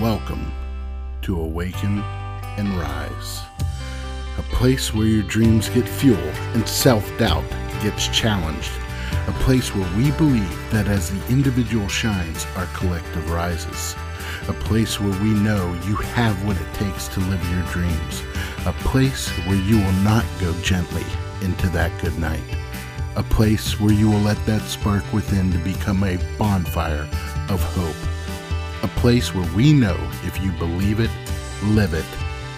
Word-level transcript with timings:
Welcome 0.00 0.50
to 1.22 1.40
Awaken 1.40 2.00
and 2.58 2.68
Rise, 2.76 3.42
a 4.36 4.42
place 4.50 4.92
where 4.92 5.06
your 5.06 5.22
dreams 5.22 5.68
get 5.68 5.88
fuel 5.88 6.18
and 6.18 6.68
self 6.68 7.08
doubt 7.16 7.48
gets 7.80 8.08
challenged, 8.08 8.72
a 9.28 9.32
place 9.44 9.72
where 9.72 9.96
we 9.96 10.10
believe 10.12 10.72
that 10.72 10.88
as 10.88 11.10
the 11.10 11.32
individual 11.32 11.86
shines, 11.86 12.44
our 12.56 12.66
collective 12.74 13.30
rises, 13.30 13.94
a 14.48 14.52
place 14.52 14.98
where 14.98 15.22
we 15.22 15.30
know 15.30 15.72
you 15.86 15.94
have 15.94 16.44
what 16.44 16.60
it 16.60 16.74
takes 16.74 17.06
to 17.08 17.20
live 17.20 17.48
your 17.52 17.64
dreams, 17.66 18.24
a 18.66 18.72
place 18.80 19.28
where 19.46 19.62
you 19.62 19.76
will 19.76 20.02
not 20.02 20.24
go 20.40 20.52
gently 20.60 21.04
into 21.40 21.68
that 21.68 21.92
good 22.02 22.18
night, 22.18 22.42
a 23.14 23.22
place 23.22 23.78
where 23.78 23.94
you 23.94 24.10
will 24.10 24.20
let 24.22 24.44
that 24.44 24.62
spark 24.62 25.04
within 25.12 25.52
to 25.52 25.58
become 25.58 26.02
a 26.02 26.18
bonfire 26.36 27.08
of 27.48 27.62
hope 27.76 28.13
a 28.84 28.88
place 29.00 29.34
where 29.34 29.50
we 29.54 29.72
know 29.72 29.96
if 30.24 30.42
you 30.42 30.52
believe 30.52 31.00
it, 31.00 31.10
live 31.68 31.94
it, 31.94 32.04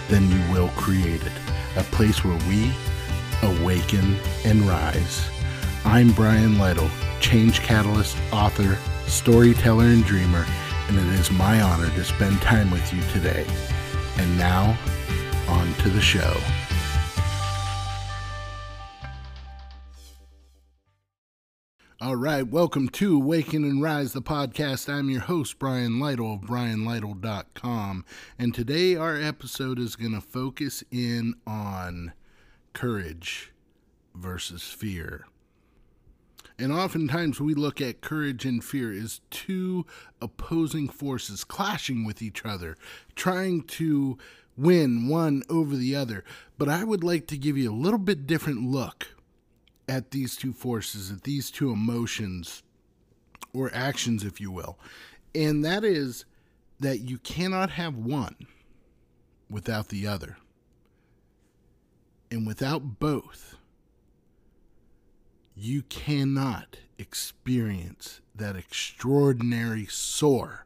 then 0.09 0.29
you 0.29 0.51
will 0.51 0.67
create 0.75 1.23
it. 1.23 1.31
A 1.77 1.83
place 1.83 2.21
where 2.21 2.37
we 2.49 2.69
awaken 3.43 4.17
and 4.43 4.61
rise. 4.63 5.29
I'm 5.85 6.11
Brian 6.11 6.57
Lytle, 6.57 6.89
change 7.21 7.61
catalyst, 7.61 8.17
author, 8.33 8.77
storyteller, 9.07 9.85
and 9.85 10.03
dreamer, 10.03 10.45
and 10.89 10.97
it 10.97 11.17
is 11.17 11.31
my 11.31 11.61
honor 11.61 11.89
to 11.91 12.03
spend 12.03 12.41
time 12.41 12.71
with 12.71 12.93
you 12.93 13.01
today. 13.13 13.45
And 14.17 14.37
now, 14.37 14.77
on 15.47 15.73
to 15.75 15.89
the 15.89 16.01
show. 16.01 16.35
All 21.99 22.15
right, 22.15 22.47
welcome 22.47 22.89
to 22.89 23.15
Awaken 23.15 23.63
and 23.63 23.81
Rise, 23.81 24.13
the 24.13 24.21
podcast. 24.21 24.87
I'm 24.87 25.09
your 25.09 25.21
host, 25.21 25.57
Brian 25.57 25.99
Lytle 25.99 26.35
of 26.35 26.41
BrianLytle.com. 26.41 28.05
And 28.37 28.53
today 28.53 28.95
our 28.95 29.19
episode 29.19 29.79
is 29.79 29.95
going 29.95 30.13
to 30.13 30.21
focus 30.21 30.83
in 30.91 31.33
on 31.47 32.13
courage 32.73 33.51
versus 34.13 34.61
fear. 34.61 35.25
And 36.59 36.71
oftentimes 36.71 37.41
we 37.41 37.55
look 37.55 37.81
at 37.81 38.01
courage 38.01 38.45
and 38.45 38.63
fear 38.63 38.91
as 38.91 39.21
two 39.31 39.87
opposing 40.21 40.89
forces 40.89 41.43
clashing 41.43 42.05
with 42.05 42.21
each 42.21 42.45
other, 42.45 42.77
trying 43.15 43.63
to 43.63 44.19
win 44.55 45.07
one 45.07 45.41
over 45.49 45.75
the 45.75 45.95
other. 45.95 46.23
But 46.59 46.69
I 46.69 46.83
would 46.83 47.03
like 47.03 47.25
to 47.25 47.39
give 47.39 47.57
you 47.57 47.71
a 47.71 47.73
little 47.73 47.97
bit 47.97 48.27
different 48.27 48.61
look 48.61 49.16
at 49.87 50.11
these 50.11 50.35
two 50.35 50.53
forces, 50.53 51.11
at 51.11 51.23
these 51.23 51.49
two 51.49 51.71
emotions 51.71 52.63
or 53.53 53.71
actions, 53.73 54.23
if 54.23 54.41
you 54.41 54.51
will. 54.51 54.77
And 55.33 55.63
that 55.65 55.83
is 55.83 56.25
that 56.79 56.99
you 56.99 57.17
cannot 57.19 57.71
have 57.71 57.95
one 57.95 58.35
without 59.49 59.89
the 59.89 60.07
other. 60.07 60.37
And 62.29 62.45
without 62.45 62.99
both, 62.99 63.55
you 65.55 65.81
cannot 65.83 66.77
experience 66.97 68.21
that 68.35 68.55
extraordinary 68.55 69.85
soar 69.85 70.65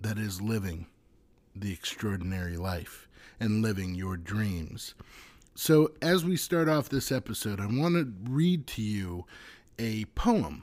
that 0.00 0.18
is 0.18 0.40
living 0.40 0.86
the 1.54 1.72
extraordinary 1.72 2.56
life 2.56 3.08
and 3.40 3.62
living 3.62 3.94
your 3.94 4.16
dreams. 4.16 4.94
So, 5.60 5.90
as 6.00 6.24
we 6.24 6.36
start 6.36 6.68
off 6.68 6.88
this 6.88 7.10
episode, 7.10 7.58
I 7.58 7.66
want 7.66 7.96
to 7.96 8.30
read 8.30 8.68
to 8.68 8.80
you 8.80 9.26
a 9.76 10.04
poem. 10.14 10.62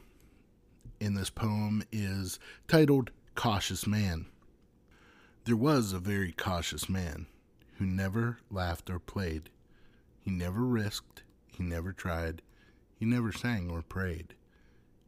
And 1.01 1.17
this 1.17 1.29
poem 1.29 1.83
is 1.91 2.39
titled 2.69 3.11
Cautious 3.35 3.85
Man. 3.85 4.27
There 5.43 5.57
was 5.57 5.91
a 5.91 5.99
very 5.99 6.31
cautious 6.31 6.87
man 6.87 7.25
who 7.77 7.85
never 7.85 8.37
laughed 8.49 8.89
or 8.89 8.99
played. 8.99 9.49
He 10.21 10.31
never 10.31 10.61
risked, 10.61 11.23
he 11.51 11.61
never 11.61 11.91
tried, 11.91 12.41
he 12.97 13.05
never 13.05 13.33
sang 13.33 13.69
or 13.69 13.81
prayed. 13.81 14.33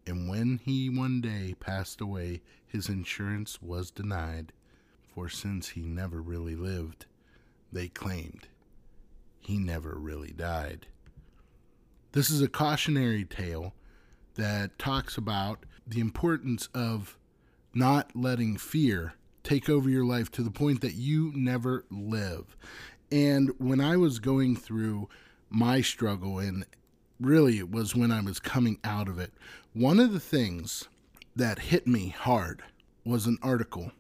And 0.06 0.28
when 0.28 0.60
he 0.66 0.90
one 0.90 1.22
day 1.22 1.56
passed 1.62 2.02
away, 2.02 2.42
his 2.68 2.90
insurance 2.90 3.62
was 3.62 3.90
denied, 3.90 4.52
for 5.16 5.30
since 5.30 5.70
he 5.70 5.84
never 5.84 6.22
really 6.22 6.58
lived, 6.58 7.06
they 7.72 7.88
claimed 7.88 8.50
he 9.48 9.58
never 9.58 9.96
really 9.98 10.34
died. 10.34 10.88
This 12.12 12.30
is 12.30 12.42
a 12.42 12.50
cautionary 12.50 13.24
tale 13.24 13.74
that 14.36 14.78
talks 14.78 15.16
about 15.16 15.66
the 15.88 16.02
importance 16.02 16.68
of 16.74 17.18
not 17.74 18.14
letting 18.14 18.58
fear 18.58 19.14
take 19.44 19.70
over 19.70 19.90
your 19.90 20.04
life 20.04 20.30
to 20.34 20.44
the 20.44 20.52
point 20.52 20.82
that 20.82 20.96
you 20.96 21.32
never 21.34 21.86
live. 21.90 22.58
And 23.10 23.52
when 23.58 23.80
I 23.80 23.96
was 23.96 24.20
going 24.20 24.58
through 24.58 25.08
my 25.50 25.80
struggle, 25.80 26.40
and 26.40 26.66
really 27.18 27.58
it 27.58 27.72
was 27.72 27.96
when 27.96 28.12
I 28.12 28.20
was 28.20 28.42
coming 28.42 28.80
out 28.84 29.08
of 29.08 29.18
it, 29.18 29.32
one 29.72 30.02
of 30.02 30.12
the 30.12 30.20
things 30.20 30.90
that 31.38 31.60
hit 31.60 31.88
me 31.88 32.10
hard 32.10 32.64
was 33.06 33.26
an 33.26 33.38
article. 33.42 33.94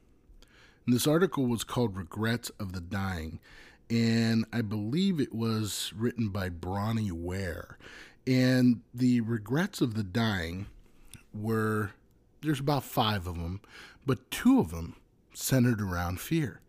And 0.85 0.93
this 0.93 1.07
article 1.07 1.45
was 1.45 1.63
called 1.63 1.95
Regrets 1.95 2.49
of 2.59 2.73
the 2.73 2.81
Dying 2.81 3.39
and 3.89 4.45
I 4.51 4.61
believe 4.61 5.19
it 5.19 5.33
was 5.33 5.93
written 5.95 6.29
by 6.29 6.49
Bronnie 6.49 7.11
Ware. 7.11 7.77
And 8.25 8.81
the 8.93 9.21
regrets 9.21 9.79
of 9.79 9.93
the 9.93 10.03
dying 10.03 10.67
were 11.33 11.91
there's 12.41 12.59
about 12.59 12.83
five 12.83 13.27
of 13.27 13.35
them, 13.35 13.61
but 14.05 14.29
two 14.29 14.59
of 14.59 14.71
them 14.71 14.95
centered 15.33 15.81
around 15.81 16.19
fear. 16.19 16.61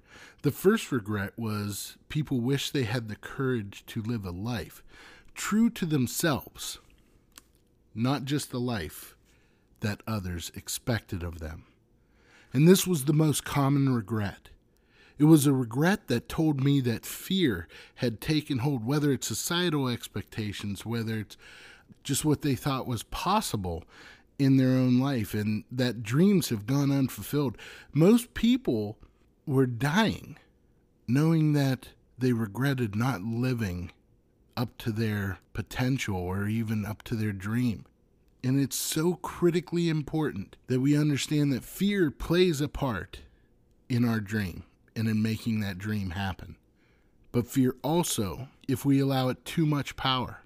The 0.43 0.51
first 0.53 0.93
regret 0.93 1.33
was 1.37 1.97
people 2.09 2.41
wish 2.41 2.71
they 2.71 2.85
had 2.85 3.09
the 3.09 3.17
courage 3.17 3.85
to 3.87 4.03
live 4.03 4.25
a 4.25 4.31
life 4.31 4.83
true 5.35 5.71
to 5.71 5.87
themselves, 5.87 6.79
not 7.95 8.25
just 8.25 8.51
the 8.51 8.61
life 8.61 9.17
that 9.81 10.03
others 10.07 10.51
expected 10.55 11.23
of 11.23 11.39
them. 11.39 11.65
And 12.53 12.67
this 12.67 12.87
was 12.87 13.05
the 13.05 13.13
most 13.13 13.45
common 13.45 13.95
regret. 13.95 14.51
It 15.19 15.25
was 15.25 15.47
a 15.47 15.53
regret 15.53 16.07
that 16.07 16.29
told 16.29 16.63
me 16.63 16.81
that 16.83 17.05
fear 17.05 17.67
had 17.97 18.21
taken 18.21 18.59
hold, 18.59 18.85
whether 18.85 19.13
it's 19.13 19.27
societal 19.27 19.89
expectations, 19.89 20.87
whether 20.87 21.19
it's 21.19 21.37
just 22.05 22.25
what 22.25 22.43
they 22.43 22.55
thought 22.55 22.87
was 22.87 23.03
possible 23.03 23.85
in 24.39 24.57
their 24.57 24.69
own 24.69 25.01
life, 25.01 25.35
and 25.35 25.65
that 25.73 26.05
dreams 26.05 26.51
have 26.51 26.67
gone 26.67 26.93
unfulfilled. 26.93 27.59
Most 27.93 28.35
people 28.35 28.97
were 29.47 29.67
dying 29.67 30.37
knowing 31.09 31.55
that 31.55 31.89
they 32.19 32.33
regretted 32.33 32.95
not 32.95 33.23
living 33.23 33.91
up 34.57 34.77
to 34.77 34.93
their 34.93 35.39
potential 35.55 36.17
or 36.17 36.47
even 36.47 36.85
up 36.85 37.03
to 37.03 37.15
their 37.15 37.33
dream. 37.33 37.85
And 38.45 38.61
it's 38.61 38.77
so 38.77 39.15
critically 39.15 39.89
important 39.89 40.57
that 40.67 40.81
we 40.81 40.97
understand 40.97 41.53
that 41.53 41.65
fear 41.65 42.11
plays 42.11 42.61
a 42.61 42.69
part 42.69 43.21
in 43.89 44.05
our 44.05 44.21
dream 44.21 44.65
and 44.99 45.09
in 45.09 45.23
making 45.23 45.61
that 45.61 45.79
dream 45.79 46.11
happen. 46.11 46.57
But 47.31 47.47
fear 47.47 47.77
also, 47.83 48.49
if 48.67 48.85
we 48.85 48.99
allow 48.99 49.29
it 49.29 49.45
too 49.45 49.65
much 49.65 49.97
power, 49.97 50.41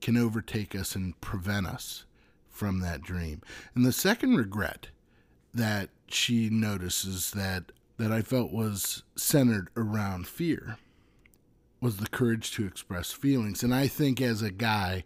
can 0.00 0.16
overtake 0.16 0.74
us 0.74 0.94
and 0.94 1.20
prevent 1.20 1.66
us 1.66 2.06
from 2.48 2.80
that 2.80 3.02
dream. 3.02 3.42
And 3.74 3.84
the 3.84 3.92
second 3.92 4.36
regret 4.36 4.88
that 5.52 5.90
she 6.08 6.48
notices 6.48 7.32
that 7.32 7.72
that 7.98 8.12
I 8.12 8.22
felt 8.22 8.52
was 8.52 9.02
centered 9.16 9.68
around 9.76 10.28
fear 10.28 10.78
was 11.80 11.96
the 11.96 12.08
courage 12.08 12.52
to 12.52 12.64
express 12.64 13.10
feelings. 13.10 13.64
And 13.64 13.74
I 13.74 13.88
think 13.88 14.20
as 14.20 14.40
a 14.40 14.52
guy, 14.52 15.02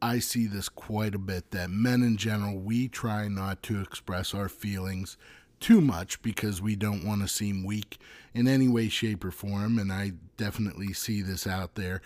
I 0.00 0.18
see 0.18 0.46
this 0.46 0.70
quite 0.70 1.14
a 1.14 1.18
bit 1.18 1.50
that 1.50 1.70
men 1.70 2.02
in 2.02 2.16
general, 2.16 2.58
we 2.58 2.88
try 2.88 3.28
not 3.28 3.62
to 3.64 3.82
express 3.82 4.34
our 4.34 4.48
feelings 4.48 5.18
too 5.62 5.80
much 5.80 6.20
because 6.20 6.60
we 6.60 6.76
don't 6.76 7.06
want 7.06 7.22
to 7.22 7.28
seem 7.28 7.64
weak 7.64 7.98
in 8.34 8.46
any 8.46 8.68
way, 8.68 8.88
shape, 8.88 9.24
or 9.24 9.30
form. 9.30 9.78
And 9.78 9.92
I 9.92 10.12
definitely 10.36 10.92
see 10.92 11.22
this 11.22 11.46
out 11.46 11.74
there. 11.74 12.02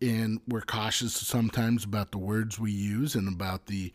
And 0.00 0.40
we're 0.48 0.62
cautious 0.62 1.14
sometimes 1.14 1.84
about 1.84 2.10
the 2.10 2.18
words 2.18 2.58
we 2.58 2.72
use 2.72 3.14
and 3.14 3.28
about 3.28 3.66
the 3.66 3.92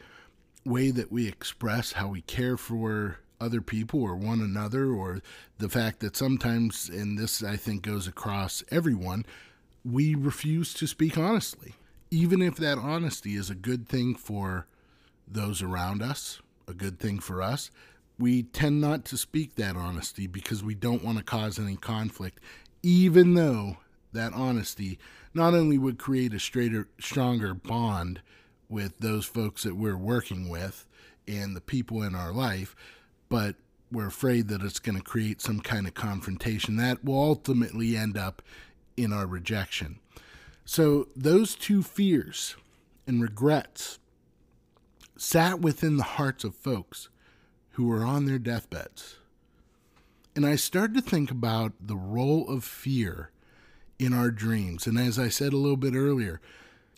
way 0.63 0.91
that 0.91 1.11
we 1.11 1.27
express 1.27 1.93
how 1.93 2.09
we 2.09 2.21
care 2.21 2.57
for 2.57 3.19
other 3.39 3.61
people 3.61 4.01
or 4.01 4.15
one 4.15 4.39
another, 4.39 4.91
or 4.91 5.21
the 5.57 5.69
fact 5.69 5.99
that 5.99 6.15
sometimes, 6.15 6.89
and 6.89 7.17
this 7.17 7.43
I 7.43 7.57
think 7.57 7.81
goes 7.81 8.07
across 8.07 8.63
everyone, 8.71 9.25
we 9.83 10.15
refuse 10.15 10.73
to 10.75 10.87
speak 10.87 11.17
honestly. 11.17 11.73
Even 12.11 12.41
if 12.41 12.55
that 12.57 12.77
honesty 12.77 13.35
is 13.35 13.49
a 13.49 13.55
good 13.55 13.87
thing 13.87 14.15
for 14.15 14.67
those 15.27 15.61
around 15.61 16.01
us, 16.01 16.41
a 16.67 16.73
good 16.73 16.99
thing 16.99 17.19
for 17.19 17.41
us, 17.41 17.71
we 18.17 18.43
tend 18.43 18.79
not 18.79 19.05
to 19.05 19.17
speak 19.17 19.55
that 19.55 19.75
honesty 19.75 20.27
because 20.27 20.63
we 20.63 20.75
don't 20.75 21.03
want 21.03 21.17
to 21.17 21.23
cause 21.23 21.59
any 21.59 21.75
conflict, 21.75 22.39
even 22.81 23.33
though 23.33 23.77
that 24.13 24.33
honesty 24.33 24.97
not 25.33 25.53
only 25.53 25.77
would 25.77 25.97
create 25.97 26.33
a 26.33 26.39
straighter, 26.39 26.87
stronger 26.99 27.53
bond 27.53 28.21
with 28.69 28.97
those 28.99 29.25
folks 29.25 29.63
that 29.63 29.75
we're 29.75 29.97
working 29.97 30.47
with 30.47 30.85
and 31.27 31.55
the 31.55 31.61
people 31.61 32.01
in 32.01 32.15
our 32.15 32.31
life, 32.31 32.75
but 33.29 33.55
we're 33.91 34.07
afraid 34.07 34.47
that 34.47 34.61
it's 34.61 34.79
going 34.79 34.97
to 34.97 35.03
create 35.03 35.41
some 35.41 35.59
kind 35.59 35.85
of 35.85 35.93
confrontation 35.93 36.77
that 36.77 37.03
will 37.03 37.21
ultimately 37.21 37.95
end 37.97 38.17
up 38.17 38.41
in 38.97 39.11
our 39.11 39.27
rejection. 39.27 39.99
So, 40.63 41.09
those 41.15 41.53
two 41.53 41.83
fears 41.83 42.55
and 43.05 43.21
regrets 43.21 43.99
sat 45.15 45.59
within 45.59 45.97
the 45.97 46.03
hearts 46.03 46.43
of 46.43 46.55
folks 46.55 47.09
who 47.75 47.87
were 47.87 48.03
on 48.03 48.25
their 48.25 48.39
deathbeds. 48.39 49.17
And 50.35 50.45
I 50.45 50.55
started 50.55 50.95
to 50.95 51.01
think 51.01 51.29
about 51.29 51.73
the 51.79 51.95
role 51.95 52.49
of 52.49 52.63
fear 52.63 53.31
in 53.99 54.13
our 54.13 54.31
dreams. 54.31 54.87
And 54.87 54.97
as 54.97 55.19
I 55.19 55.27
said 55.27 55.51
a 55.53 55.57
little 55.57 55.77
bit 55.77 55.93
earlier, 55.93 56.39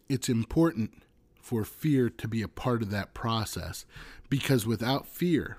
it's 0.08 0.30
important 0.30 1.04
for 1.42 1.64
fear 1.64 2.10
to 2.10 2.28
be 2.28 2.42
a 2.42 2.48
part 2.48 2.82
of 2.82 2.92
that 2.92 3.14
process 3.14 3.86
because 4.30 4.68
without 4.68 5.08
fear, 5.08 5.58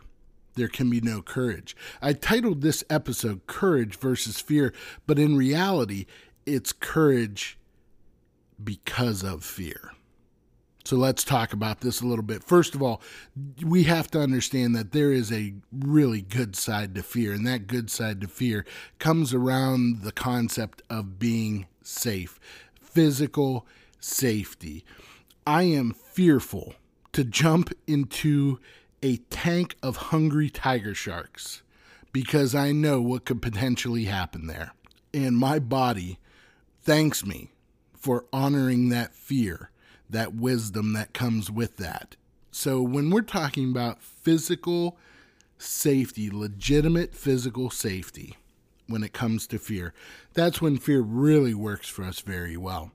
there 0.54 0.68
can 0.68 0.88
be 0.88 1.00
no 1.00 1.20
courage. 1.20 1.76
I 2.00 2.12
titled 2.12 2.62
this 2.62 2.84
episode 2.88 3.46
Courage 3.46 3.96
versus 3.96 4.40
Fear, 4.40 4.72
but 5.06 5.18
in 5.18 5.36
reality, 5.36 6.06
it's 6.46 6.72
courage 6.72 7.58
because 8.62 9.22
of 9.22 9.44
fear. 9.44 9.92
So 10.88 10.96
let's 10.96 11.22
talk 11.22 11.52
about 11.52 11.80
this 11.80 12.00
a 12.00 12.06
little 12.06 12.24
bit. 12.24 12.42
First 12.42 12.74
of 12.74 12.82
all, 12.82 13.02
we 13.62 13.82
have 13.82 14.10
to 14.12 14.20
understand 14.20 14.74
that 14.74 14.92
there 14.92 15.12
is 15.12 15.30
a 15.30 15.52
really 15.70 16.22
good 16.22 16.56
side 16.56 16.94
to 16.94 17.02
fear, 17.02 17.34
and 17.34 17.46
that 17.46 17.66
good 17.66 17.90
side 17.90 18.22
to 18.22 18.26
fear 18.26 18.64
comes 18.98 19.34
around 19.34 20.00
the 20.00 20.12
concept 20.12 20.80
of 20.88 21.18
being 21.18 21.66
safe, 21.82 22.40
physical 22.80 23.66
safety. 24.00 24.82
I 25.46 25.64
am 25.64 25.92
fearful 25.92 26.72
to 27.12 27.22
jump 27.22 27.70
into 27.86 28.58
a 29.02 29.18
tank 29.28 29.76
of 29.82 29.96
hungry 30.08 30.48
tiger 30.48 30.94
sharks 30.94 31.60
because 32.14 32.54
I 32.54 32.72
know 32.72 33.02
what 33.02 33.26
could 33.26 33.42
potentially 33.42 34.06
happen 34.06 34.46
there. 34.46 34.72
And 35.12 35.36
my 35.36 35.58
body 35.58 36.18
thanks 36.80 37.26
me 37.26 37.50
for 37.92 38.24
honoring 38.32 38.88
that 38.88 39.14
fear 39.14 39.70
that 40.10 40.34
wisdom 40.34 40.92
that 40.94 41.12
comes 41.12 41.50
with 41.50 41.76
that. 41.76 42.16
So 42.50 42.82
when 42.82 43.10
we're 43.10 43.22
talking 43.22 43.70
about 43.70 44.02
physical 44.02 44.98
safety, 45.58 46.30
legitimate 46.30 47.14
physical 47.14 47.70
safety, 47.70 48.36
when 48.86 49.04
it 49.04 49.12
comes 49.12 49.46
to 49.48 49.58
fear, 49.58 49.92
that's 50.32 50.60
when 50.60 50.78
fear 50.78 51.00
really 51.00 51.54
works 51.54 51.88
for 51.88 52.04
us 52.04 52.20
very 52.20 52.56
well. 52.56 52.92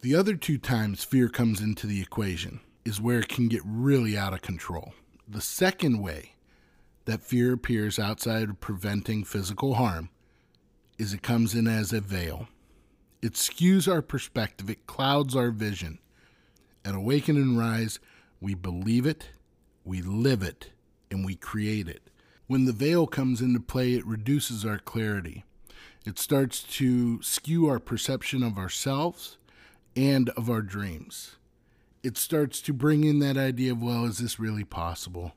The 0.00 0.16
other 0.16 0.34
two 0.34 0.58
times 0.58 1.04
fear 1.04 1.28
comes 1.28 1.60
into 1.60 1.86
the 1.86 2.00
equation 2.00 2.60
is 2.84 3.00
where 3.00 3.20
it 3.20 3.28
can 3.28 3.48
get 3.48 3.62
really 3.64 4.16
out 4.16 4.32
of 4.32 4.42
control. 4.42 4.94
The 5.28 5.40
second 5.40 6.00
way 6.00 6.32
that 7.04 7.22
fear 7.22 7.52
appears 7.52 7.98
outside 7.98 8.48
of 8.48 8.60
preventing 8.60 9.24
physical 9.24 9.74
harm 9.74 10.10
is 10.98 11.12
it 11.12 11.22
comes 11.22 11.54
in 11.54 11.66
as 11.66 11.92
a 11.92 12.00
veil. 12.00 12.48
It 13.22 13.34
skews 13.34 13.90
our 13.90 14.02
perspective, 14.02 14.68
it 14.68 14.88
clouds 14.88 15.36
our 15.36 15.52
vision. 15.52 16.00
At 16.84 16.96
Awaken 16.96 17.36
and 17.36 17.56
Rise, 17.56 18.00
we 18.40 18.54
believe 18.54 19.06
it, 19.06 19.28
we 19.84 20.02
live 20.02 20.42
it, 20.42 20.70
and 21.08 21.24
we 21.24 21.36
create 21.36 21.86
it. 21.86 22.10
When 22.48 22.64
the 22.64 22.72
veil 22.72 23.06
comes 23.06 23.40
into 23.40 23.60
play, 23.60 23.94
it 23.94 24.04
reduces 24.04 24.66
our 24.66 24.78
clarity. 24.78 25.44
It 26.04 26.18
starts 26.18 26.64
to 26.64 27.22
skew 27.22 27.68
our 27.68 27.78
perception 27.78 28.42
of 28.42 28.58
ourselves 28.58 29.38
and 29.94 30.30
of 30.30 30.50
our 30.50 30.62
dreams. 30.62 31.36
It 32.02 32.18
starts 32.18 32.60
to 32.62 32.72
bring 32.72 33.04
in 33.04 33.20
that 33.20 33.36
idea 33.36 33.70
of, 33.70 33.80
well, 33.80 34.04
is 34.04 34.18
this 34.18 34.40
really 34.40 34.64
possible? 34.64 35.36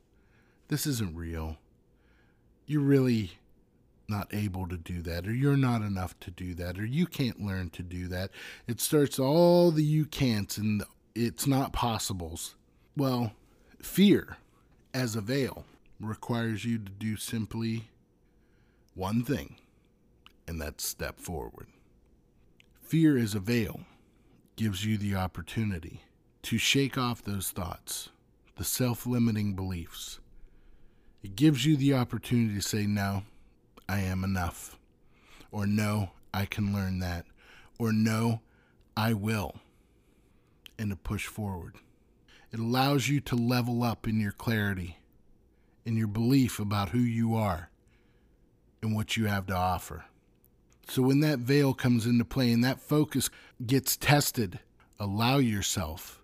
This 0.70 0.88
isn't 0.88 1.16
real. 1.16 1.58
You're 2.66 2.82
really 2.82 3.34
not 4.08 4.34
able 4.34 4.68
to 4.68 4.78
do 4.78 5.02
that, 5.04 5.28
or 5.28 5.34
you're 5.34 5.58
not 5.58 5.82
enough 5.82 6.20
to 6.22 6.32
do 6.32 6.54
that, 6.56 6.78
or 6.78 6.86
you 6.86 7.06
can't 7.06 7.42
learn 7.42 7.70
to 7.72 7.84
do 7.84 8.08
that. 8.08 8.32
It 8.68 8.80
starts 8.82 9.20
all 9.20 9.72
the 9.72 9.84
you 9.84 10.06
can'ts 10.06 10.58
and 10.58 10.84
it's 11.14 11.48
not 11.48 11.74
possibles. 11.74 12.56
Well, 12.96 13.34
fear 13.82 14.38
as 14.94 15.16
a 15.16 15.22
veil 15.22 15.66
requires 16.00 16.66
you 16.66 16.78
to 16.78 16.92
do 16.92 17.16
simply 17.16 17.90
one 18.94 19.24
thing, 19.24 19.56
and 20.48 20.60
that's 20.62 20.86
step 20.86 21.20
forward. 21.20 21.68
Fear 22.82 23.18
as 23.18 23.34
a 23.34 23.40
veil 23.40 23.82
gives 24.56 24.86
you 24.86 24.98
the 24.98 25.16
opportunity 25.16 26.02
to 26.44 26.58
shake 26.58 26.98
off 26.98 27.24
those 27.24 27.50
thoughts, 27.50 28.10
the 28.58 28.64
self 28.64 29.06
limiting 29.06 29.54
beliefs. 29.54 30.20
It 31.24 31.36
gives 31.36 31.66
you 31.66 31.76
the 31.76 31.94
opportunity 31.96 32.54
to 32.54 32.62
say, 32.62 32.86
No, 32.86 33.24
I 33.88 34.00
am 34.00 34.24
enough. 34.24 34.78
Or 35.52 35.66
no, 35.66 36.12
I 36.34 36.46
can 36.46 36.74
learn 36.74 37.00
that. 37.00 37.26
Or 37.78 37.92
no, 37.92 38.42
I 38.98 39.14
will. 39.14 39.56
And 40.78 40.90
to 40.90 40.96
push 40.96 41.28
forward. 41.28 41.76
It 42.52 42.60
allows 42.60 43.10
you 43.10 43.20
to 43.22 43.36
level 43.36 43.84
up 43.84 44.08
in 44.08 44.20
your 44.20 44.32
clarity, 44.32 44.98
in 45.86 45.98
your 45.98 46.08
belief 46.08 46.60
about 46.60 46.90
who 46.90 47.00
you 47.00 47.36
are 47.36 47.70
and 48.82 48.96
what 48.96 49.18
you 49.18 49.26
have 49.26 49.48
to 49.48 49.56
offer. 49.56 50.06
So 50.88 51.02
when 51.02 51.20
that 51.22 51.40
veil 51.40 51.74
comes 51.74 52.06
into 52.06 52.24
play 52.24 52.52
and 52.52 52.64
that 52.64 52.80
focus 52.80 53.30
gets 53.66 53.98
tested, 53.98 54.60
allow 55.00 55.38
yourself 55.38 56.22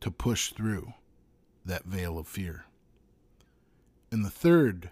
to 0.00 0.10
push 0.10 0.52
through 0.52 0.92
that 1.64 1.84
veil 1.84 2.18
of 2.18 2.26
fear. 2.26 2.64
And 4.10 4.24
the 4.24 4.30
third 4.30 4.90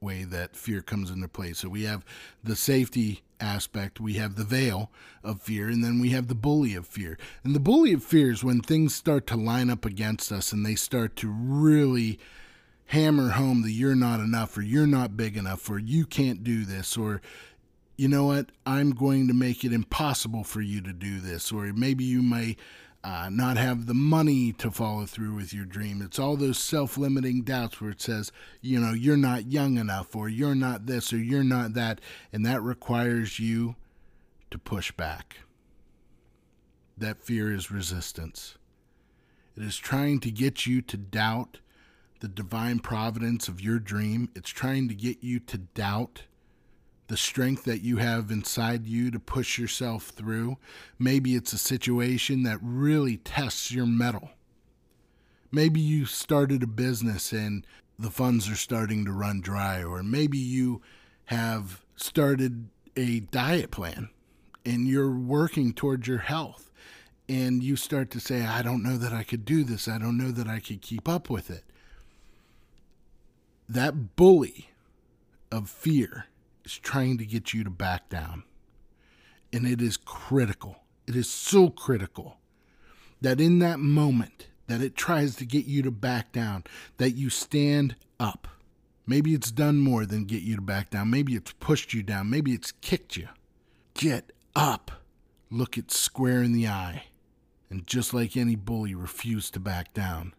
way 0.00 0.24
that 0.24 0.56
fear 0.56 0.80
comes 0.80 1.10
into 1.10 1.28
play. 1.28 1.52
So 1.52 1.68
we 1.68 1.84
have 1.84 2.04
the 2.42 2.56
safety 2.56 3.22
aspect, 3.40 4.00
we 4.00 4.14
have 4.14 4.34
the 4.34 4.44
veil 4.44 4.90
of 5.22 5.42
fear, 5.42 5.68
and 5.68 5.82
then 5.82 6.00
we 6.00 6.10
have 6.10 6.28
the 6.28 6.34
bully 6.34 6.74
of 6.74 6.86
fear. 6.86 7.18
And 7.44 7.54
the 7.54 7.60
bully 7.60 7.92
of 7.92 8.02
fear 8.02 8.30
is 8.30 8.44
when 8.44 8.60
things 8.60 8.94
start 8.94 9.26
to 9.28 9.36
line 9.36 9.70
up 9.70 9.84
against 9.84 10.32
us 10.32 10.52
and 10.52 10.64
they 10.64 10.74
start 10.74 11.16
to 11.16 11.28
really 11.30 12.18
hammer 12.86 13.30
home 13.30 13.62
that 13.62 13.72
you're 13.72 13.94
not 13.94 14.20
enough 14.20 14.56
or 14.56 14.62
you're 14.62 14.86
not 14.86 15.16
big 15.16 15.36
enough 15.36 15.68
or 15.68 15.78
you 15.78 16.06
can't 16.06 16.42
do 16.42 16.64
this 16.64 16.96
or 16.96 17.20
you 17.98 18.08
know 18.08 18.24
what 18.24 18.50
i'm 18.64 18.92
going 18.92 19.28
to 19.28 19.34
make 19.34 19.62
it 19.62 19.74
impossible 19.74 20.42
for 20.42 20.62
you 20.62 20.80
to 20.80 20.94
do 20.94 21.20
this 21.20 21.52
or 21.52 21.64
maybe 21.74 22.02
you 22.02 22.22
may 22.22 22.56
uh, 23.04 23.28
not 23.30 23.56
have 23.56 23.86
the 23.86 23.94
money 23.94 24.52
to 24.52 24.70
follow 24.70 25.06
through 25.06 25.34
with 25.34 25.54
your 25.54 25.64
dream. 25.64 26.02
It's 26.02 26.18
all 26.18 26.36
those 26.36 26.58
self 26.58 26.98
limiting 26.98 27.42
doubts 27.42 27.80
where 27.80 27.90
it 27.90 28.00
says, 28.00 28.32
you 28.60 28.80
know, 28.80 28.92
you're 28.92 29.16
not 29.16 29.46
young 29.46 29.78
enough, 29.78 30.16
or 30.16 30.28
you're 30.28 30.54
not 30.54 30.86
this, 30.86 31.12
or 31.12 31.18
you're 31.18 31.44
not 31.44 31.74
that. 31.74 32.00
And 32.32 32.44
that 32.44 32.62
requires 32.62 33.38
you 33.38 33.76
to 34.50 34.58
push 34.58 34.90
back. 34.92 35.38
That 36.96 37.22
fear 37.22 37.52
is 37.52 37.70
resistance. 37.70 38.56
It 39.56 39.62
is 39.62 39.76
trying 39.76 40.20
to 40.20 40.30
get 40.30 40.66
you 40.66 40.82
to 40.82 40.96
doubt 40.96 41.58
the 42.20 42.28
divine 42.28 42.80
providence 42.80 43.46
of 43.46 43.60
your 43.60 43.78
dream. 43.78 44.28
It's 44.34 44.50
trying 44.50 44.88
to 44.88 44.94
get 44.94 45.22
you 45.22 45.38
to 45.40 45.58
doubt 45.58 46.22
the 47.08 47.16
strength 47.16 47.64
that 47.64 47.82
you 47.82 47.96
have 47.96 48.30
inside 48.30 48.86
you 48.86 49.10
to 49.10 49.18
push 49.18 49.58
yourself 49.58 50.04
through. 50.04 50.58
Maybe 50.98 51.34
it's 51.34 51.52
a 51.52 51.58
situation 51.58 52.42
that 52.44 52.58
really 52.62 53.16
tests 53.16 53.72
your 53.72 53.86
mettle. 53.86 54.30
Maybe 55.50 55.80
you 55.80 56.04
started 56.04 56.62
a 56.62 56.66
business 56.66 57.32
and 57.32 57.66
the 57.98 58.10
funds 58.10 58.48
are 58.48 58.56
starting 58.56 59.04
to 59.06 59.12
run 59.12 59.40
dry, 59.40 59.82
or 59.82 60.02
maybe 60.02 60.38
you 60.38 60.82
have 61.26 61.84
started 61.96 62.68
a 62.96 63.20
diet 63.20 63.70
plan 63.70 64.10
and 64.64 64.86
you're 64.86 65.10
working 65.10 65.72
towards 65.72 66.06
your 66.06 66.18
health 66.18 66.70
and 67.28 67.62
you 67.62 67.76
start 67.76 68.10
to 68.10 68.20
say, 68.20 68.44
I 68.44 68.62
don't 68.62 68.82
know 68.82 68.96
that 68.98 69.12
I 69.12 69.22
could 69.22 69.44
do 69.44 69.64
this. 69.64 69.88
I 69.88 69.98
don't 69.98 70.18
know 70.18 70.30
that 70.30 70.46
I 70.46 70.60
could 70.60 70.82
keep 70.82 71.08
up 71.08 71.28
with 71.28 71.50
it. 71.50 71.64
That 73.68 74.16
bully 74.16 74.70
of 75.50 75.68
fear 75.68 76.26
is 76.68 76.76
trying 76.76 77.16
to 77.16 77.24
get 77.24 77.54
you 77.54 77.64
to 77.64 77.70
back 77.70 78.10
down. 78.10 78.42
And 79.54 79.66
it 79.66 79.80
is 79.80 79.96
critical. 79.96 80.76
It 81.06 81.16
is 81.16 81.30
so 81.30 81.70
critical 81.70 82.36
that 83.22 83.40
in 83.40 83.58
that 83.60 83.80
moment 83.80 84.48
that 84.66 84.82
it 84.82 84.94
tries 84.94 85.34
to 85.36 85.46
get 85.46 85.64
you 85.64 85.80
to 85.82 85.90
back 85.90 86.30
down, 86.30 86.62
that 86.98 87.12
you 87.12 87.30
stand 87.30 87.96
up. 88.20 88.46
Maybe 89.06 89.32
it's 89.32 89.50
done 89.50 89.78
more 89.78 90.04
than 90.04 90.26
get 90.26 90.42
you 90.42 90.56
to 90.56 90.62
back 90.62 90.90
down. 90.90 91.08
Maybe 91.08 91.34
it's 91.34 91.52
pushed 91.52 91.94
you 91.94 92.02
down. 92.02 92.28
Maybe 92.28 92.52
it's 92.52 92.72
kicked 92.82 93.16
you. 93.16 93.28
Get 93.94 94.30
up. 94.54 94.90
Look 95.50 95.78
it 95.78 95.90
square 95.90 96.42
in 96.42 96.52
the 96.52 96.68
eye. 96.68 97.04
And 97.70 97.86
just 97.86 98.12
like 98.12 98.36
any 98.36 98.56
bully, 98.56 98.94
refuse 98.94 99.50
to 99.52 99.60
back 99.60 99.94
down. 99.94 100.34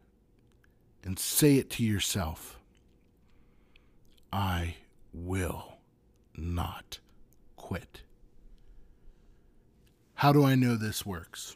And 1.03 1.17
say 1.17 1.55
it 1.55 1.71
to 1.71 1.83
yourself 1.83 2.59
I 4.31 4.75
will 5.11 5.68
not 6.39 6.99
quit. 7.55 8.01
How 10.15 10.33
do 10.33 10.43
I 10.43 10.55
know 10.55 10.75
this 10.75 11.05
works? 11.05 11.55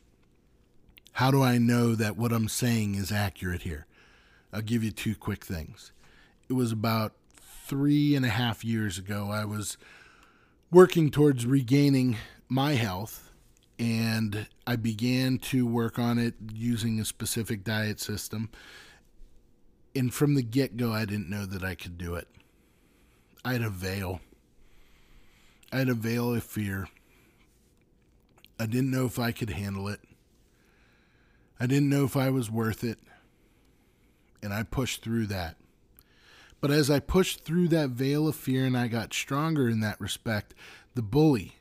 How 1.14 1.32
do 1.32 1.44
I 1.44 1.58
know 1.58 1.96
that 1.96 2.18
what 2.18 2.32
I'm 2.32 2.48
saying 2.48 2.96
is 2.96 3.12
accurate 3.12 3.64
here? 3.64 3.86
I'll 4.52 4.62
give 4.62 4.84
you 4.84 4.92
two 4.92 5.16
quick 5.16 5.44
things. 5.44 5.92
it 6.50 6.54
was 6.54 6.72
about 6.72 7.14
three 7.66 8.16
and 8.16 8.26
a 8.26 8.30
half 8.30 8.64
years 8.64 8.98
ago. 8.98 9.30
I 9.32 9.46
was 9.46 9.78
working 10.72 11.10
towards 11.10 11.46
regaining 11.46 12.18
my 12.50 12.74
health 12.74 13.32
and 13.80 14.48
I 14.68 14.76
began 14.76 15.40
to 15.40 15.66
work 15.66 15.98
on 15.98 16.18
it 16.20 16.36
using 16.54 17.00
a 17.00 17.06
specific 17.06 17.64
diet 17.64 18.00
system. 18.00 18.50
And 19.96 20.14
from 20.14 20.36
the 20.36 20.44
get 20.44 20.78
go, 20.78 20.92
I 20.92 21.06
didn't 21.06 21.30
know 21.30 21.46
that 21.46 21.64
I 21.64 21.76
could 21.76 21.98
do 21.98 22.16
it. 22.16 22.28
I 23.44 23.54
had 23.54 23.62
a 23.62 23.70
veil. 23.70 24.22
I 25.74 25.78
had 25.78 25.90
a 25.90 25.96
veil 25.96 26.36
of 26.36 26.44
fear. 26.44 26.88
I 28.60 28.68
didn't 28.68 28.92
know 28.92 29.08
if 29.08 29.18
I 29.18 29.32
could 29.32 29.50
handle 29.50 29.88
it. 29.88 30.02
I 31.60 31.66
didn't 31.66 31.90
know 31.90 32.06
if 32.06 32.16
I 32.16 32.30
was 32.30 32.52
worth 32.52 32.84
it. 32.84 33.00
And 34.44 34.54
I 34.54 34.62
pushed 34.62 35.02
through 35.02 35.26
that. 35.28 35.56
But 36.62 36.70
as 36.70 36.92
I 36.92 37.00
pushed 37.00 37.44
through 37.44 37.70
that 37.70 37.90
veil 37.90 38.28
of 38.28 38.36
fear 38.36 38.66
and 38.66 38.78
I 38.78 38.88
got 38.88 39.16
stronger 39.16 39.68
in 39.68 39.80
that 39.80 40.00
respect, 40.00 40.54
the 40.94 41.02
bully 41.02 41.56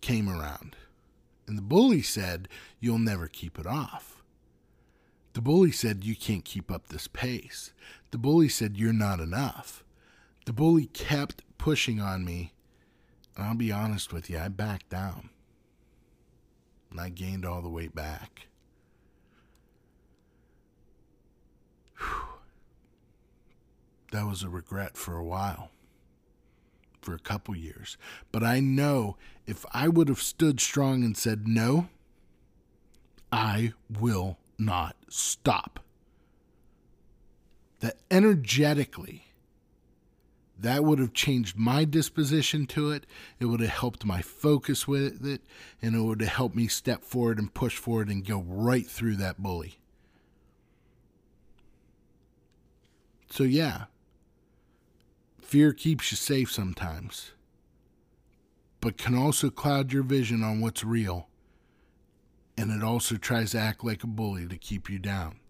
came 0.00 0.26
around. 0.26 0.74
And 1.46 1.58
the 1.58 1.62
bully 1.62 2.00
said, 2.00 2.48
You'll 2.80 2.98
never 2.98 3.28
keep 3.28 3.58
it 3.58 3.66
off. 3.66 4.22
The 5.34 5.42
bully 5.42 5.70
said, 5.70 6.02
You 6.02 6.16
can't 6.16 6.46
keep 6.46 6.70
up 6.70 6.88
this 6.88 7.08
pace. 7.08 7.74
The 8.10 8.18
bully 8.18 8.48
said, 8.48 8.78
You're 8.78 8.94
not 8.94 9.20
enough. 9.20 9.84
The 10.46 10.54
bully 10.54 10.86
kept 10.86 11.42
pushing 11.58 12.00
on 12.00 12.24
me. 12.24 12.54
I'll 13.42 13.54
be 13.54 13.72
honest 13.72 14.12
with 14.12 14.28
you, 14.28 14.38
I 14.38 14.48
backed 14.48 14.90
down. 14.90 15.30
And 16.90 17.00
I 17.00 17.08
gained 17.08 17.44
all 17.44 17.62
the 17.62 17.68
weight 17.68 17.94
back. 17.94 18.48
Whew. 21.98 22.22
That 24.12 24.26
was 24.26 24.42
a 24.42 24.48
regret 24.48 24.96
for 24.96 25.16
a 25.16 25.24
while 25.24 25.70
for 27.00 27.14
a 27.14 27.18
couple 27.18 27.56
years. 27.56 27.96
But 28.32 28.42
I 28.42 28.60
know 28.60 29.16
if 29.46 29.64
I 29.72 29.88
would 29.88 30.08
have 30.08 30.20
stood 30.20 30.60
strong 30.60 31.02
and 31.04 31.16
said, 31.16 31.48
no, 31.48 31.88
I 33.32 33.72
will 33.88 34.38
not 34.58 34.96
stop, 35.08 35.80
that 37.80 37.96
energetically, 38.10 39.29
that 40.60 40.84
would 40.84 40.98
have 40.98 41.12
changed 41.12 41.56
my 41.56 41.84
disposition 41.84 42.66
to 42.66 42.90
it. 42.90 43.06
It 43.38 43.46
would 43.46 43.60
have 43.60 43.70
helped 43.70 44.04
my 44.04 44.22
focus 44.22 44.86
with 44.86 45.26
it, 45.26 45.42
and 45.80 45.94
it 45.94 46.00
would 46.00 46.20
have 46.20 46.30
helped 46.30 46.56
me 46.56 46.68
step 46.68 47.02
forward 47.02 47.38
and 47.38 47.52
push 47.52 47.76
forward 47.76 48.08
and 48.08 48.26
go 48.26 48.40
right 48.46 48.86
through 48.86 49.16
that 49.16 49.42
bully. 49.42 49.78
So, 53.30 53.44
yeah, 53.44 53.84
Fear 55.50 55.72
keeps 55.72 56.12
you 56.12 56.16
safe 56.16 56.52
sometimes, 56.52 57.32
but 58.80 58.96
can 58.96 59.16
also 59.16 59.50
cloud 59.50 59.92
your 59.92 60.04
vision 60.04 60.44
on 60.44 60.60
what's 60.60 60.84
real. 60.84 61.26
And 62.56 62.70
it 62.70 62.84
also 62.84 63.16
tries 63.16 63.50
to 63.50 63.58
act 63.58 63.82
like 63.84 64.04
a 64.04 64.06
bully 64.06 64.46
to 64.46 64.56
keep 64.56 64.88
you 64.88 65.00
down. 65.00 65.40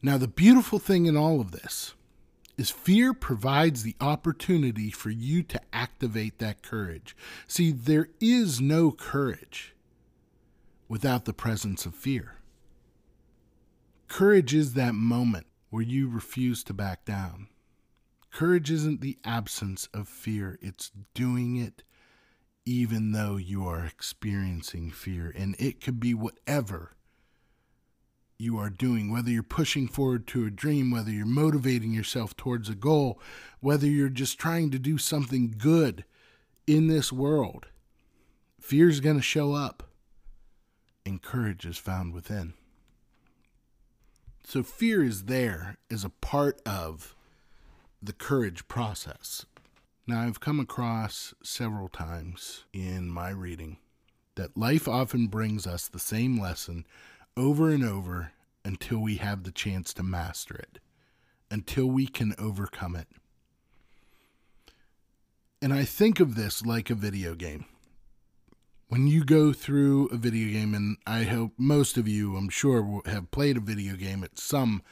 Now, 0.00 0.16
the 0.16 0.26
beautiful 0.26 0.78
thing 0.78 1.04
in 1.04 1.18
all 1.18 1.38
of 1.38 1.50
this 1.50 1.92
is 2.56 2.70
fear 2.70 3.14
provides 3.14 3.82
the 3.82 3.96
opportunity 4.00 4.90
for 4.90 5.10
you 5.10 5.42
to 5.44 5.60
activate 5.72 6.38
that 6.38 6.62
courage. 6.62 7.16
See, 7.46 7.72
there 7.72 8.08
is 8.20 8.60
no 8.60 8.90
courage 8.90 9.74
without 10.88 11.24
the 11.24 11.32
presence 11.32 11.86
of 11.86 11.94
fear. 11.94 12.36
Courage 14.08 14.54
is 14.54 14.74
that 14.74 14.94
moment 14.94 15.46
where 15.70 15.82
you 15.82 16.08
refuse 16.08 16.64
to 16.64 16.74
back 16.74 17.04
down. 17.04 17.48
Courage 18.32 18.70
isn't 18.70 19.00
the 19.00 19.18
absence 19.24 19.88
of 19.94 20.08
fear, 20.08 20.58
it's 20.60 20.90
doing 21.14 21.56
it 21.56 21.82
even 22.64 23.12
though 23.12 23.36
you 23.36 23.66
are 23.66 23.84
experiencing 23.84 24.90
fear. 24.90 25.32
And 25.36 25.56
it 25.58 25.80
could 25.80 25.98
be 25.98 26.14
whatever 26.14 26.96
you 28.40 28.58
are 28.58 28.70
doing, 28.70 29.12
whether 29.12 29.30
you're 29.30 29.42
pushing 29.42 29.86
forward 29.86 30.26
to 30.28 30.46
a 30.46 30.50
dream, 30.50 30.90
whether 30.90 31.10
you're 31.10 31.26
motivating 31.26 31.92
yourself 31.92 32.36
towards 32.36 32.68
a 32.68 32.74
goal, 32.74 33.20
whether 33.60 33.86
you're 33.86 34.08
just 34.08 34.38
trying 34.38 34.70
to 34.70 34.78
do 34.78 34.98
something 34.98 35.54
good 35.56 36.04
in 36.66 36.86
this 36.86 37.12
world. 37.12 37.66
Fear 38.60 38.88
is 38.88 39.00
going 39.00 39.16
to 39.16 39.22
show 39.22 39.52
up, 39.52 39.84
and 41.04 41.22
courage 41.22 41.66
is 41.66 41.78
found 41.78 42.12
within. 42.12 42.54
So, 44.44 44.62
fear 44.62 45.04
is 45.04 45.24
there 45.24 45.76
as 45.90 46.04
a 46.04 46.10
part 46.10 46.60
of 46.66 47.14
the 48.02 48.12
courage 48.12 48.66
process. 48.68 49.44
Now, 50.06 50.22
I've 50.22 50.40
come 50.40 50.58
across 50.58 51.34
several 51.42 51.88
times 51.88 52.64
in 52.72 53.10
my 53.10 53.30
reading 53.30 53.76
that 54.36 54.56
life 54.56 54.88
often 54.88 55.26
brings 55.26 55.66
us 55.66 55.86
the 55.86 55.98
same 55.98 56.40
lesson 56.40 56.86
over 57.36 57.70
and 57.70 57.84
over 57.84 58.32
until 58.64 58.98
we 58.98 59.16
have 59.16 59.42
the 59.42 59.52
chance 59.52 59.94
to 59.94 60.02
master 60.02 60.54
it, 60.54 60.78
until 61.50 61.86
we 61.86 62.06
can 62.06 62.34
overcome 62.38 62.96
it. 62.96 63.08
And 65.62 65.72
I 65.72 65.84
think 65.84 66.20
of 66.20 66.36
this 66.36 66.64
like 66.64 66.90
a 66.90 66.94
video 66.94 67.34
game. 67.34 67.66
When 68.88 69.06
you 69.06 69.24
go 69.24 69.52
through 69.52 70.08
a 70.08 70.16
video 70.16 70.52
game, 70.52 70.74
and 70.74 70.96
I 71.06 71.22
hope 71.22 71.52
most 71.56 71.96
of 71.96 72.08
you, 72.08 72.36
I'm 72.36 72.48
sure, 72.48 73.02
have 73.06 73.30
played 73.30 73.56
a 73.56 73.60
video 73.60 73.94
game 73.94 74.24
at 74.24 74.38
some 74.38 74.82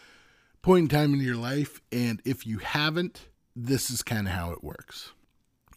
point 0.62 0.84
in 0.84 0.88
time 0.88 1.14
in 1.14 1.20
your 1.20 1.36
life. 1.36 1.80
And 1.90 2.22
if 2.24 2.46
you 2.46 2.58
haven't, 2.58 3.22
this 3.56 3.90
is 3.90 4.02
kind 4.02 4.28
of 4.28 4.34
how 4.34 4.52
it 4.52 4.62
works. 4.62 5.12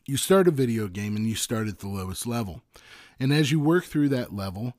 You 0.06 0.18
start 0.18 0.48
a 0.48 0.52
video 0.52 0.88
game 0.88 1.16
and 1.16 1.26
you 1.26 1.36
start 1.36 1.68
at 1.68 1.80
the 1.80 1.88
lowest 1.88 2.28
level. 2.28 2.62
And 3.20 3.34
as 3.34 3.52
you 3.52 3.60
work 3.60 3.86
through 3.86 4.10
that 4.10 4.36
level, 4.36 4.74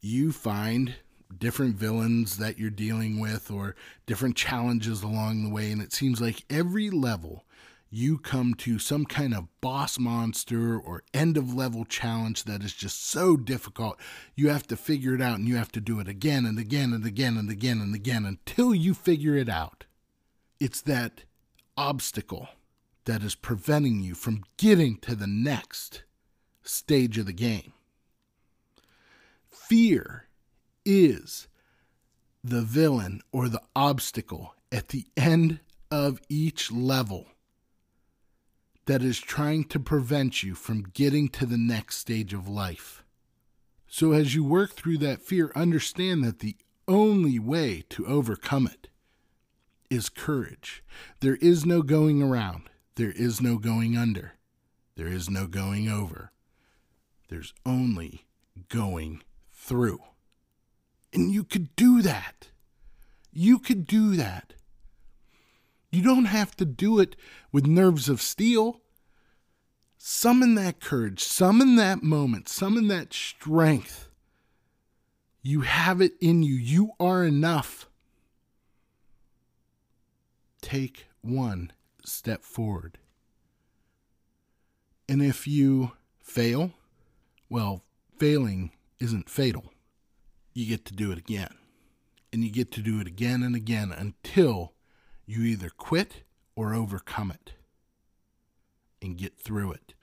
you 0.00 0.30
find 0.30 0.94
different 1.38 1.76
villains 1.76 2.38
that 2.38 2.58
you're 2.58 2.70
dealing 2.70 3.20
with 3.20 3.50
or 3.50 3.74
different 4.06 4.36
challenges 4.36 5.02
along 5.02 5.44
the 5.44 5.50
way. 5.50 5.70
And 5.70 5.82
it 5.82 5.92
seems 5.92 6.20
like 6.20 6.44
every 6.48 6.90
level 6.90 7.44
you 7.90 8.18
come 8.18 8.54
to 8.54 8.78
some 8.80 9.04
kind 9.04 9.32
of 9.32 9.46
boss 9.60 10.00
monster 10.00 10.76
or 10.76 11.04
end 11.14 11.36
of 11.36 11.54
level 11.54 11.84
challenge 11.84 12.42
that 12.42 12.62
is 12.62 12.74
just 12.74 13.06
so 13.06 13.36
difficult, 13.36 13.98
you 14.34 14.48
have 14.48 14.66
to 14.66 14.76
figure 14.76 15.14
it 15.14 15.22
out 15.22 15.38
and 15.38 15.46
you 15.46 15.54
have 15.56 15.70
to 15.70 15.80
do 15.80 16.00
it 16.00 16.08
again 16.08 16.44
and 16.44 16.58
again 16.58 16.92
and 16.92 17.06
again 17.06 17.36
and 17.36 17.48
again 17.50 17.80
and 17.80 17.94
again 17.94 18.24
until 18.24 18.74
you 18.74 18.94
figure 18.94 19.36
it 19.36 19.48
out. 19.48 19.84
It's 20.58 20.80
that 20.82 21.22
obstacle 21.76 22.48
that 23.04 23.22
is 23.22 23.36
preventing 23.36 24.02
you 24.02 24.14
from 24.14 24.42
getting 24.56 24.96
to 24.98 25.14
the 25.14 25.28
next 25.28 26.02
stage 26.62 27.16
of 27.16 27.26
the 27.26 27.32
game. 27.32 27.72
Fear 29.50 30.23
is 30.84 31.48
the 32.42 32.62
villain 32.62 33.20
or 33.32 33.48
the 33.48 33.62
obstacle 33.74 34.54
at 34.70 34.88
the 34.88 35.06
end 35.16 35.60
of 35.90 36.20
each 36.28 36.70
level 36.70 37.26
that 38.86 39.02
is 39.02 39.18
trying 39.18 39.64
to 39.64 39.80
prevent 39.80 40.42
you 40.42 40.54
from 40.54 40.82
getting 40.82 41.28
to 41.28 41.46
the 41.46 41.56
next 41.56 41.96
stage 41.96 42.34
of 42.34 42.48
life. 42.48 43.02
So, 43.86 44.12
as 44.12 44.34
you 44.34 44.44
work 44.44 44.72
through 44.72 44.98
that 44.98 45.22
fear, 45.22 45.52
understand 45.54 46.24
that 46.24 46.40
the 46.40 46.56
only 46.86 47.38
way 47.38 47.84
to 47.90 48.06
overcome 48.06 48.66
it 48.66 48.88
is 49.88 50.08
courage. 50.08 50.82
There 51.20 51.36
is 51.36 51.64
no 51.64 51.82
going 51.82 52.22
around, 52.22 52.68
there 52.96 53.12
is 53.12 53.40
no 53.40 53.56
going 53.56 53.96
under, 53.96 54.32
there 54.96 55.06
is 55.06 55.30
no 55.30 55.46
going 55.46 55.88
over. 55.88 56.32
There's 57.28 57.54
only 57.64 58.26
going 58.68 59.22
through. 59.50 60.00
And 61.14 61.32
you 61.32 61.44
could 61.44 61.74
do 61.76 62.02
that. 62.02 62.48
You 63.32 63.60
could 63.60 63.86
do 63.86 64.16
that. 64.16 64.54
You 65.90 66.02
don't 66.02 66.24
have 66.24 66.56
to 66.56 66.64
do 66.64 66.98
it 66.98 67.14
with 67.52 67.66
nerves 67.66 68.08
of 68.08 68.20
steel. 68.20 68.80
Summon 69.96 70.56
that 70.56 70.80
courage, 70.80 71.22
summon 71.22 71.76
that 71.76 72.02
moment, 72.02 72.48
summon 72.48 72.88
that 72.88 73.14
strength. 73.14 74.08
You 75.40 75.60
have 75.60 76.00
it 76.00 76.14
in 76.20 76.42
you. 76.42 76.54
You 76.54 76.90
are 76.98 77.24
enough. 77.24 77.88
Take 80.60 81.06
one 81.20 81.72
step 82.04 82.42
forward. 82.42 82.98
And 85.08 85.22
if 85.22 85.46
you 85.46 85.92
fail, 86.20 86.72
well, 87.48 87.84
failing 88.18 88.72
isn't 88.98 89.30
fatal. 89.30 89.73
You 90.54 90.66
get 90.66 90.84
to 90.86 90.94
do 90.94 91.10
it 91.10 91.18
again. 91.18 91.54
And 92.32 92.42
you 92.42 92.50
get 92.50 92.72
to 92.72 92.80
do 92.80 93.00
it 93.00 93.06
again 93.06 93.42
and 93.42 93.54
again 93.54 93.92
until 93.92 94.72
you 95.26 95.42
either 95.42 95.70
quit 95.70 96.22
or 96.56 96.74
overcome 96.74 97.30
it 97.30 97.54
and 99.02 99.18
get 99.18 99.38
through 99.38 99.72
it. 99.72 99.94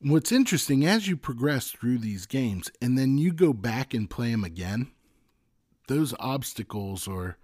What's 0.00 0.30
interesting, 0.30 0.86
as 0.86 1.08
you 1.08 1.16
progress 1.16 1.72
through 1.72 1.98
these 1.98 2.26
games 2.26 2.70
and 2.80 2.96
then 2.96 3.18
you 3.18 3.32
go 3.32 3.52
back 3.52 3.94
and 3.94 4.08
play 4.08 4.30
them 4.30 4.44
again, 4.44 4.92
those 5.88 6.14
obstacles 6.20 7.08
or 7.08 7.36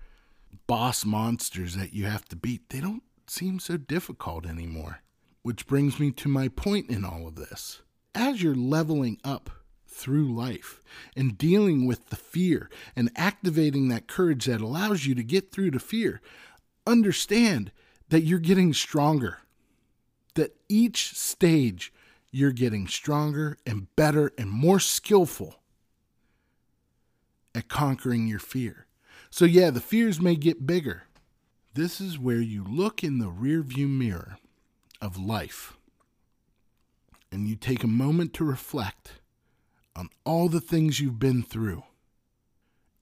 boss 0.66 1.04
monsters 1.04 1.74
that 1.74 1.92
you 1.92 2.04
have 2.04 2.24
to 2.26 2.36
beat, 2.36 2.68
they 2.70 2.80
don't 2.80 3.02
seem 3.26 3.58
so 3.58 3.76
difficult 3.76 4.46
anymore. 4.46 5.00
Which 5.42 5.66
brings 5.66 5.98
me 5.98 6.10
to 6.12 6.28
my 6.28 6.48
point 6.48 6.90
in 6.90 7.04
all 7.04 7.26
of 7.26 7.34
this. 7.34 7.82
As 8.14 8.42
you're 8.42 8.54
leveling 8.54 9.18
up 9.24 9.50
through 9.94 10.34
life 10.34 10.82
and 11.16 11.38
dealing 11.38 11.86
with 11.86 12.10
the 12.10 12.16
fear 12.16 12.68
and 12.94 13.10
activating 13.16 13.88
that 13.88 14.08
courage 14.08 14.46
that 14.46 14.60
allows 14.60 15.06
you 15.06 15.14
to 15.14 15.22
get 15.22 15.50
through 15.50 15.70
the 15.70 15.78
fear, 15.78 16.20
understand 16.86 17.72
that 18.08 18.22
you're 18.22 18.38
getting 18.38 18.72
stronger. 18.72 19.38
That 20.34 20.56
each 20.68 21.14
stage 21.14 21.92
you're 22.30 22.52
getting 22.52 22.88
stronger 22.88 23.56
and 23.64 23.94
better 23.94 24.32
and 24.36 24.50
more 24.50 24.80
skillful 24.80 25.60
at 27.54 27.68
conquering 27.68 28.26
your 28.26 28.40
fear. 28.40 28.86
So, 29.30 29.44
yeah, 29.44 29.70
the 29.70 29.80
fears 29.80 30.20
may 30.20 30.34
get 30.34 30.66
bigger. 30.66 31.04
This 31.74 32.00
is 32.00 32.18
where 32.18 32.40
you 32.40 32.64
look 32.64 33.02
in 33.02 33.18
the 33.18 33.30
rearview 33.30 33.88
mirror 33.88 34.38
of 35.00 35.16
life 35.16 35.76
and 37.30 37.48
you 37.48 37.56
take 37.56 37.82
a 37.82 37.88
moment 37.88 38.32
to 38.34 38.44
reflect 38.44 39.14
on 39.96 40.08
all 40.24 40.48
the 40.48 40.60
things 40.60 41.00
you've 41.00 41.18
been 41.18 41.42
through 41.42 41.84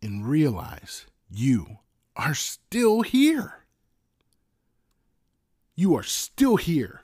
and 0.03 0.27
realize 0.27 1.07
you 1.31 1.79
are 2.17 2.35
still 2.35 3.03
here. 3.03 3.65
You 5.75 5.97
are 5.97 6.03
still 6.03 6.57
here. 6.57 7.03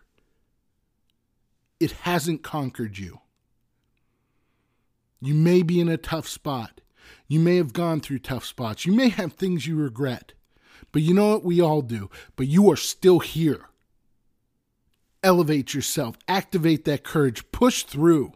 It 1.80 1.92
hasn't 1.92 2.42
conquered 2.42 2.98
you. 2.98 3.20
You 5.20 5.34
may 5.34 5.62
be 5.62 5.80
in 5.80 5.88
a 5.88 5.96
tough 5.96 6.28
spot. 6.28 6.80
You 7.26 7.40
may 7.40 7.56
have 7.56 7.72
gone 7.72 8.00
through 8.00 8.20
tough 8.20 8.44
spots. 8.44 8.84
You 8.84 8.92
may 8.92 9.08
have 9.08 9.32
things 9.32 9.66
you 9.66 9.76
regret. 9.76 10.32
But 10.92 11.02
you 11.02 11.14
know 11.14 11.30
what? 11.30 11.44
We 11.44 11.60
all 11.60 11.82
do. 11.82 12.10
But 12.36 12.46
you 12.46 12.70
are 12.70 12.76
still 12.76 13.20
here. 13.20 13.68
Elevate 15.22 15.74
yourself, 15.74 16.16
activate 16.28 16.84
that 16.84 17.02
courage, 17.02 17.50
push 17.50 17.82
through. 17.82 18.32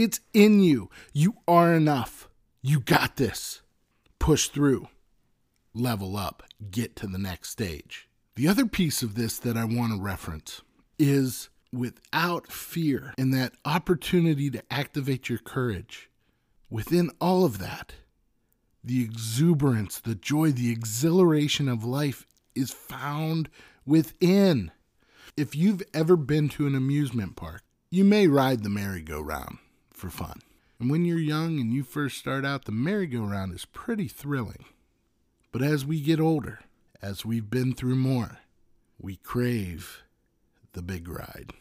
It's 0.00 0.20
in 0.32 0.60
you. 0.60 0.88
You 1.12 1.34
are 1.46 1.74
enough. 1.74 2.30
You 2.62 2.80
got 2.80 3.16
this. 3.16 3.60
Push 4.18 4.48
through, 4.48 4.88
level 5.74 6.16
up, 6.16 6.42
get 6.70 6.96
to 6.96 7.06
the 7.06 7.18
next 7.18 7.50
stage. 7.50 8.08
The 8.34 8.48
other 8.48 8.64
piece 8.64 9.02
of 9.02 9.14
this 9.14 9.38
that 9.40 9.58
I 9.58 9.66
want 9.66 9.92
to 9.92 10.00
reference 10.00 10.62
is 10.98 11.50
without 11.70 12.50
fear 12.50 13.12
and 13.18 13.34
that 13.34 13.52
opportunity 13.66 14.48
to 14.48 14.62
activate 14.70 15.28
your 15.28 15.38
courage. 15.38 16.08
Within 16.70 17.10
all 17.20 17.44
of 17.44 17.58
that, 17.58 17.92
the 18.82 19.02
exuberance, 19.04 20.00
the 20.00 20.14
joy, 20.14 20.50
the 20.50 20.72
exhilaration 20.72 21.68
of 21.68 21.84
life 21.84 22.26
is 22.54 22.70
found 22.70 23.50
within. 23.84 24.70
If 25.36 25.54
you've 25.54 25.82
ever 25.92 26.16
been 26.16 26.48
to 26.50 26.66
an 26.66 26.74
amusement 26.74 27.36
park, 27.36 27.64
you 27.90 28.02
may 28.02 28.28
ride 28.28 28.62
the 28.62 28.70
merry-go-round 28.70 29.58
for 30.00 30.10
fun. 30.10 30.40
And 30.80 30.90
when 30.90 31.04
you're 31.04 31.18
young 31.18 31.60
and 31.60 31.72
you 31.72 31.84
first 31.84 32.16
start 32.16 32.44
out, 32.44 32.64
the 32.64 32.72
merry-go-round 32.72 33.54
is 33.54 33.66
pretty 33.66 34.08
thrilling. 34.08 34.64
But 35.52 35.62
as 35.62 35.84
we 35.84 36.00
get 36.00 36.18
older, 36.18 36.60
as 37.02 37.24
we've 37.24 37.50
been 37.50 37.74
through 37.74 37.96
more, 37.96 38.38
we 38.98 39.16
crave 39.16 40.02
the 40.72 40.80
big 40.82 41.06
ride. 41.06 41.52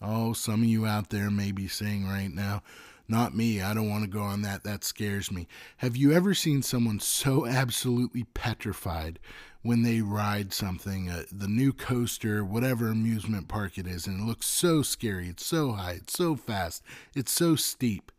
Oh, 0.00 0.34
some 0.34 0.62
of 0.62 0.68
you 0.68 0.86
out 0.86 1.10
there 1.10 1.30
may 1.30 1.50
be 1.50 1.66
saying 1.66 2.06
right 2.06 2.32
now, 2.32 2.62
not 3.08 3.34
me. 3.34 3.60
I 3.60 3.74
don't 3.74 3.90
want 3.90 4.04
to 4.04 4.10
go 4.10 4.22
on 4.22 4.42
that. 4.42 4.62
That 4.64 4.84
scares 4.84 5.30
me. 5.30 5.48
Have 5.78 5.96
you 5.96 6.12
ever 6.12 6.32
seen 6.32 6.62
someone 6.62 7.00
so 7.00 7.46
absolutely 7.46 8.24
petrified 8.34 9.18
when 9.64 9.82
they 9.82 10.00
ride 10.00 10.52
something, 10.52 11.08
uh, 11.08 11.24
the 11.32 11.48
new 11.48 11.72
coaster, 11.72 12.44
whatever 12.44 12.86
amusement 12.86 13.48
park 13.48 13.76
it 13.76 13.86
is, 13.88 14.06
and 14.06 14.20
it 14.20 14.24
looks 14.24 14.46
so 14.46 14.82
scary? 14.82 15.28
It's 15.28 15.44
so 15.44 15.72
high, 15.72 15.94
it's 16.02 16.12
so 16.12 16.36
fast, 16.36 16.84
it's 17.16 17.32
so 17.32 17.56
steep. 17.56 18.12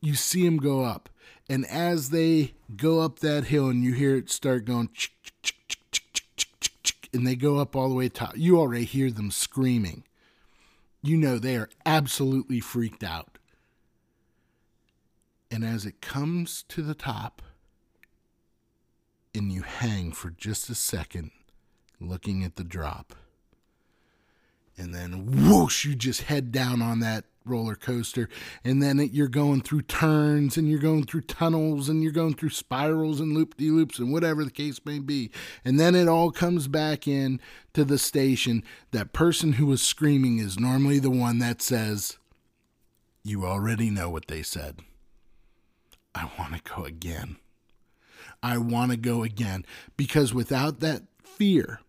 You 0.00 0.14
see 0.14 0.46
them 0.46 0.56
go 0.56 0.84
up, 0.84 1.10
and 1.50 1.66
as 1.66 2.08
they 2.08 2.54
go 2.74 3.00
up 3.00 3.18
that 3.18 3.44
hill, 3.44 3.68
and 3.68 3.84
you 3.84 3.92
hear 3.92 4.16
it 4.16 4.30
start 4.30 4.64
going, 4.64 4.88
and 7.12 7.26
they 7.26 7.36
go 7.36 7.58
up 7.58 7.76
all 7.76 7.90
the 7.90 7.94
way 7.94 8.08
top, 8.08 8.32
you 8.38 8.58
already 8.58 8.84
hear 8.84 9.10
them 9.10 9.30
screaming. 9.30 10.04
You 11.02 11.18
know 11.18 11.38
they 11.38 11.56
are 11.56 11.68
absolutely 11.84 12.60
freaked 12.60 13.04
out 13.04 13.36
and 15.50 15.64
as 15.64 15.86
it 15.86 16.00
comes 16.00 16.64
to 16.68 16.82
the 16.82 16.94
top, 16.94 17.42
and 19.36 19.52
you 19.52 19.62
hang 19.62 20.12
for 20.12 20.30
just 20.30 20.68
a 20.70 20.74
second 20.74 21.30
looking 22.00 22.42
at 22.42 22.56
the 22.56 22.64
drop, 22.64 23.14
and 24.76 24.94
then 24.94 25.26
whoosh, 25.48 25.84
you 25.84 25.94
just 25.94 26.22
head 26.22 26.52
down 26.52 26.82
on 26.82 27.00
that 27.00 27.24
roller 27.46 27.76
coaster, 27.76 28.28
and 28.64 28.82
then 28.82 28.98
it, 28.98 29.12
you're 29.12 29.28
going 29.28 29.62
through 29.62 29.82
turns, 29.82 30.56
and 30.56 30.68
you're 30.68 30.78
going 30.78 31.04
through 31.04 31.22
tunnels, 31.22 31.88
and 31.88 32.02
you're 32.02 32.12
going 32.12 32.34
through 32.34 32.50
spirals 32.50 33.20
and 33.20 33.32
loop 33.32 33.56
de 33.56 33.70
loops, 33.70 33.98
and 33.98 34.12
whatever 34.12 34.44
the 34.44 34.50
case 34.50 34.80
may 34.84 34.98
be. 34.98 35.30
And 35.64 35.78
then 35.78 35.94
it 35.94 36.08
all 36.08 36.30
comes 36.30 36.68
back 36.68 37.06
in 37.06 37.40
to 37.74 37.84
the 37.84 37.98
station. 37.98 38.62
That 38.90 39.12
person 39.12 39.54
who 39.54 39.66
was 39.66 39.82
screaming 39.82 40.38
is 40.38 40.58
normally 40.58 40.98
the 40.98 41.10
one 41.10 41.38
that 41.38 41.62
says, 41.62 42.18
You 43.22 43.46
already 43.46 43.90
know 43.90 44.10
what 44.10 44.28
they 44.28 44.42
said. 44.42 44.80
I 46.14 46.30
want 46.38 46.54
to 46.54 46.74
go 46.74 46.84
again. 46.84 47.36
I 48.46 48.58
want 48.58 48.92
to 48.92 48.96
go 48.96 49.24
again 49.24 49.66
because 49.96 50.32
without 50.32 50.78
that 50.78 51.02
fear 51.20 51.80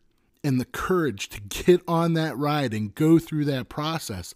and 0.44 0.60
the 0.60 0.66
courage 0.66 1.30
to 1.30 1.40
get 1.40 1.82
on 1.88 2.14
that 2.14 2.36
ride 2.36 2.74
and 2.74 2.96
go 2.96 3.20
through 3.20 3.46
that 3.46 3.70
process, 3.70 4.34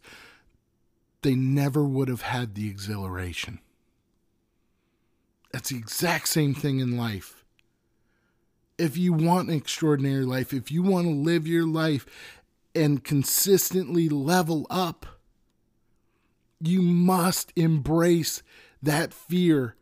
they 1.24 1.34
never 1.34 1.84
would 1.84 2.10
have 2.10 2.22
had 2.22 2.54
the 2.54 2.70
exhilaration. 2.70 3.60
That's 5.52 5.70
the 5.70 5.78
exact 5.78 6.28
same 6.28 6.54
thing 6.54 6.80
in 6.80 6.96
life. 6.96 7.44
If 8.78 8.98
you 8.98 9.14
want 9.14 9.50
an 9.50 9.56
extraordinary 9.56 10.24
life, 10.24 10.54
if 10.54 10.72
you 10.72 10.84
want 10.84 11.08
to 11.08 11.14
live 11.14 11.48
your 11.48 11.66
life 11.66 12.06
and 12.76 13.04
consistently 13.04 14.10
level 14.10 14.68
up, 14.70 15.08
you 16.60 16.84
must 16.84 17.52
embrace 17.56 18.44
that 18.84 19.12
fear 19.12 19.76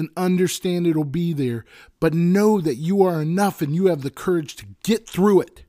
and 0.00 0.08
understand 0.16 0.86
it'll 0.86 1.04
be 1.04 1.34
there, 1.34 1.66
but 2.00 2.14
know 2.14 2.60
that 2.60 2.76
you 2.76 3.02
are 3.02 3.20
enough 3.20 3.60
and 3.60 3.74
you 3.74 3.86
have 3.86 4.00
the 4.00 4.10
courage 4.10 4.56
to 4.56 4.66
get 4.82 5.06
through 5.06 5.42
it. 5.42 5.64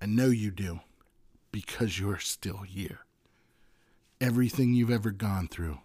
I 0.00 0.06
know 0.06 0.26
you 0.26 0.50
do 0.50 0.80
because 1.50 1.98
you're 1.98 2.18
still 2.18 2.58
here. 2.58 3.00
Everything 4.20 4.74
you've 4.74 4.90
ever 4.90 5.10
gone 5.10 5.48
through, 5.48 5.78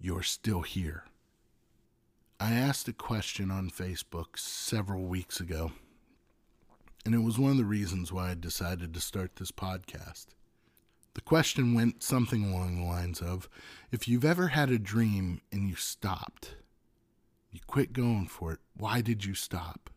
you're 0.00 0.24
still 0.24 0.62
here. 0.62 1.04
I 2.40 2.52
asked 2.52 2.88
a 2.88 2.92
question 2.92 3.50
on 3.50 3.70
Facebook 3.70 4.36
several 4.36 5.04
weeks 5.04 5.38
ago, 5.38 5.70
and 7.06 7.14
it 7.14 7.22
was 7.22 7.38
one 7.38 7.52
of 7.52 7.56
the 7.58 7.64
reasons 7.64 8.12
why 8.12 8.32
I 8.32 8.34
decided 8.34 8.92
to 8.92 9.00
start 9.00 9.36
this 9.36 9.52
podcast. 9.52 10.26
The 11.14 11.20
question 11.20 11.74
went 11.74 12.02
something 12.02 12.44
along 12.44 12.76
the 12.76 12.86
lines 12.86 13.20
of 13.20 13.48
if 13.90 14.08
you've 14.08 14.24
ever 14.24 14.48
had 14.48 14.70
a 14.70 14.78
dream 14.78 15.42
and 15.50 15.68
you 15.68 15.74
stopped, 15.74 16.56
you 17.50 17.60
quit 17.66 17.92
going 17.92 18.26
for 18.28 18.52
it, 18.52 18.60
why 18.76 19.02
did 19.02 19.24
you 19.24 19.34
stop? 19.34 19.90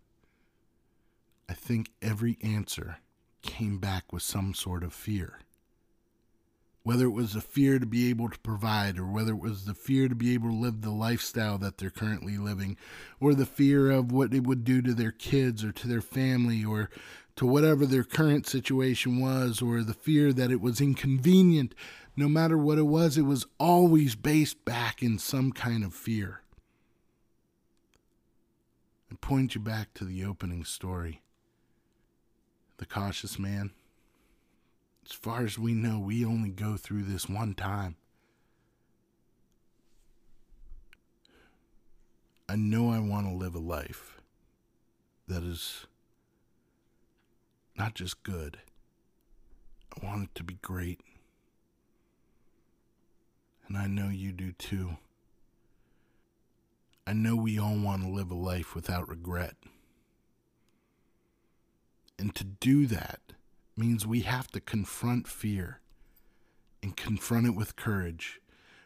I 1.48 1.54
think 1.54 1.92
every 2.02 2.38
answer 2.42 2.98
came 3.42 3.78
back 3.78 4.12
with 4.12 4.24
some 4.24 4.54
sort 4.54 4.84
of 4.84 4.94
fear. 4.94 5.40
Whether 6.84 7.06
it 7.06 7.12
was 7.12 7.34
the 7.34 7.42
fear 7.42 7.80
to 7.80 7.86
be 7.86 8.10
able 8.10 8.30
to 8.30 8.38
provide, 8.40 9.00
or 9.00 9.06
whether 9.06 9.32
it 9.32 9.40
was 9.40 9.66
the 9.66 9.74
fear 9.74 10.08
to 10.08 10.16
be 10.16 10.34
able 10.34 10.50
to 10.50 10.56
live 10.56 10.82
the 10.82 10.92
lifestyle 10.92 11.58
that 11.60 11.78
they're 11.78 11.90
currently 11.90 12.38
living, 12.38 12.78
or 13.20 13.34
the 13.34 13.46
fear 13.46 13.90
of 13.90 14.12
what 14.12 14.34
it 14.34 14.44
would 14.44 14.64
do 14.64 14.82
to 14.82 14.94
their 14.94 15.12
kids 15.12 15.64
or 15.64 15.72
to 15.72 15.88
their 15.88 16.02
family, 16.02 16.64
or 16.64 16.90
to 17.36 17.46
whatever 17.46 17.86
their 17.86 18.04
current 18.04 18.48
situation 18.48 19.20
was 19.20 19.62
or 19.62 19.84
the 19.84 19.94
fear 19.94 20.32
that 20.32 20.52
it 20.52 20.62
was 20.62 20.80
inconvenient, 20.80 21.76
no 22.16 22.30
matter 22.30 22.58
what 22.58 22.78
it 22.78 22.84
was, 22.84 23.18
it 23.18 23.24
was 23.24 23.46
always 23.60 24.16
based 24.16 24.64
back 24.64 25.04
in 25.04 25.20
some 25.20 25.52
kind 25.52 25.84
of 25.84 25.94
fear. 25.94 26.42
I 29.12 29.16
point 29.16 29.56
you 29.56 29.62
back 29.62 29.94
to 29.96 30.06
the 30.06 30.24
opening 30.24 30.64
story. 30.64 31.22
The 32.78 32.86
cautious 32.86 33.38
man. 33.38 33.72
As 35.06 35.12
far 35.12 35.44
as 35.44 35.60
we 35.60 35.74
know, 35.74 36.00
we 36.00 36.26
only 36.26 36.50
go 36.50 36.78
through 36.78 37.04
this 37.04 37.30
one 37.30 37.54
time. 37.54 37.96
I 42.48 42.56
know 42.56 42.90
I 42.92 43.00
want 43.00 43.28
to 43.28 43.34
live 43.34 43.56
a 43.56 43.60
life 43.60 44.22
that 45.28 45.44
is 45.44 45.86
not 47.78 47.96
just 47.96 48.24
good. 48.24 48.60
I 49.96 50.06
want 50.06 50.24
it 50.24 50.36
to 50.36 50.44
be 50.44 50.58
great. 50.62 51.02
And 53.68 53.78
I 53.78 53.88
know 53.88 54.10
you 54.10 54.32
do 54.32 54.52
too. 54.52 54.98
I 57.08 57.14
know 57.14 57.36
we 57.36 57.60
all 57.60 57.78
want 57.78 58.04
to 58.04 58.10
live 58.10 58.32
a 58.32 58.36
life 58.36 58.76
without 58.76 59.08
regret. 59.08 59.56
And 62.18 62.34
to 62.36 62.44
do 62.44 62.88
that 62.88 63.20
means 63.78 64.08
we 64.08 64.22
have 64.22 64.50
to 64.52 64.60
confront 64.60 65.28
fear 65.28 65.82
and 66.82 66.96
confront 66.96 67.48
it 67.48 67.56
with 67.56 67.76
courage 67.76 68.40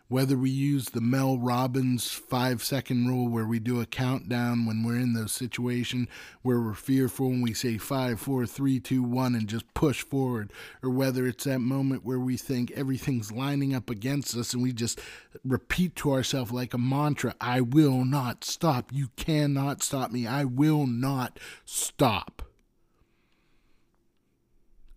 whether 0.10 0.36
we 0.36 0.50
use 0.50 0.90
the 0.90 1.02
Mel 1.02 1.38
Robbins 1.38 2.12
five 2.12 2.64
second 2.64 3.08
rule 3.08 3.28
where 3.28 3.46
we 3.46 3.60
do 3.60 3.80
a 3.80 3.86
countdown 3.86 4.66
when 4.66 4.84
we're 4.84 4.98
in 4.98 5.14
those 5.14 5.32
situation 5.32 6.10
where 6.42 6.60
we're 6.60 6.74
fearful 6.74 7.28
and 7.28 7.44
we 7.44 7.54
say 7.54 7.78
five, 7.78 8.20
four, 8.20 8.48
three, 8.48 8.80
two, 8.80 9.04
one 9.04 9.36
and 9.36 9.48
just 9.48 9.72
push 9.76 10.02
forward, 10.04 10.52
or 10.82 10.90
whether 10.90 11.28
it's 11.28 11.44
that 11.44 11.60
moment 11.60 12.04
where 12.04 12.20
we 12.20 12.38
think 12.38 12.72
everything's 12.72 13.32
lining 13.32 13.76
up 13.76 13.92
against 13.92 14.36
us 14.36 14.52
and 14.52 14.64
we 14.64 14.74
just 14.74 15.00
repeat 15.46 15.96
to 15.96 16.12
ourselves 16.12 16.52
like 16.52 16.74
a 16.74 16.80
mantra, 16.80 17.36
I 17.40 17.62
will 17.62 18.04
not 18.04 18.44
stop. 18.44 18.92
You 18.92 19.10
cannot 19.16 19.84
stop 19.84 20.12
me. 20.12 20.26
I 20.26 20.44
will 20.44 20.88
not 20.88 21.40
stop. 21.66 22.42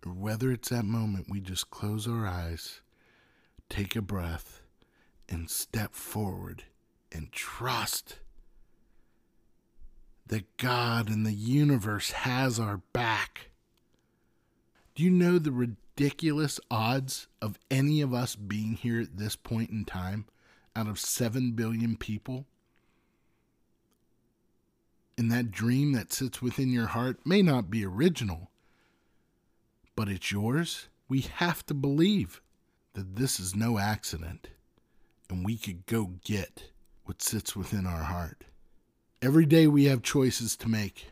Or 0.03 0.11
whether 0.11 0.51
it's 0.51 0.69
that 0.69 0.85
moment 0.85 1.27
we 1.29 1.39
just 1.39 1.69
close 1.69 2.07
our 2.07 2.25
eyes, 2.25 2.81
take 3.69 3.95
a 3.95 4.01
breath 4.01 4.62
and 5.33 5.49
step 5.49 5.95
forward 5.95 6.63
and 7.11 7.31
trust 7.31 8.19
that 10.27 10.57
God 10.57 11.09
and 11.09 11.25
the 11.25 11.33
universe 11.33 12.11
has 12.11 12.59
our 12.59 12.77
back. 12.93 13.49
Do 14.95 15.03
you 15.03 15.09
know 15.09 15.39
the 15.39 15.51
ridiculous 15.51 16.59
odds 16.69 17.27
of 17.41 17.57
any 17.69 17.99
of 17.99 18.13
us 18.13 18.35
being 18.35 18.73
here 18.73 19.01
at 19.01 19.17
this 19.17 19.35
point 19.35 19.71
in 19.71 19.85
time 19.85 20.25
out 20.75 20.87
of 20.87 20.99
7 20.99 21.51
billion 21.51 21.97
people? 21.97 22.45
And 25.17 25.31
that 25.31 25.51
dream 25.51 25.93
that 25.93 26.13
sits 26.13 26.41
within 26.41 26.71
your 26.71 26.87
heart 26.87 27.25
may 27.25 27.41
not 27.41 27.69
be 27.69 27.85
original, 27.85 28.49
but 29.95 30.07
it's 30.07 30.31
yours. 30.31 30.87
We 31.09 31.21
have 31.21 31.65
to 31.65 31.73
believe 31.73 32.41
that 32.93 33.15
this 33.15 33.39
is 33.39 33.55
no 33.55 33.77
accident 33.77 34.49
and 35.29 35.45
we 35.45 35.57
could 35.57 35.85
go 35.85 36.11
get 36.23 36.71
what 37.05 37.21
sits 37.21 37.55
within 37.55 37.85
our 37.85 38.03
heart. 38.03 38.43
Every 39.21 39.45
day 39.45 39.67
we 39.67 39.85
have 39.85 40.01
choices 40.01 40.55
to 40.57 40.69
make, 40.69 41.11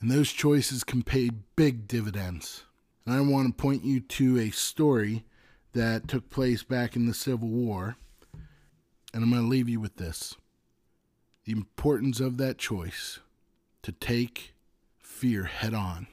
and 0.00 0.10
those 0.10 0.32
choices 0.32 0.84
can 0.84 1.02
pay 1.02 1.30
big 1.56 1.86
dividends. 1.86 2.64
And 3.04 3.14
I 3.14 3.20
want 3.20 3.48
to 3.48 3.62
point 3.62 3.84
you 3.84 4.00
to 4.00 4.38
a 4.38 4.50
story 4.50 5.24
that 5.72 6.08
took 6.08 6.30
place 6.30 6.62
back 6.62 6.96
in 6.96 7.06
the 7.06 7.14
Civil 7.14 7.48
War, 7.48 7.96
and 9.12 9.22
I'm 9.22 9.30
going 9.30 9.42
to 9.42 9.48
leave 9.48 9.68
you 9.68 9.80
with 9.80 9.96
this 9.96 10.36
the 11.44 11.52
importance 11.52 12.20
of 12.20 12.36
that 12.36 12.58
choice 12.58 13.18
to 13.82 13.92
take 13.92 14.54
fear 14.98 15.44
head 15.44 15.74
on 15.74 16.06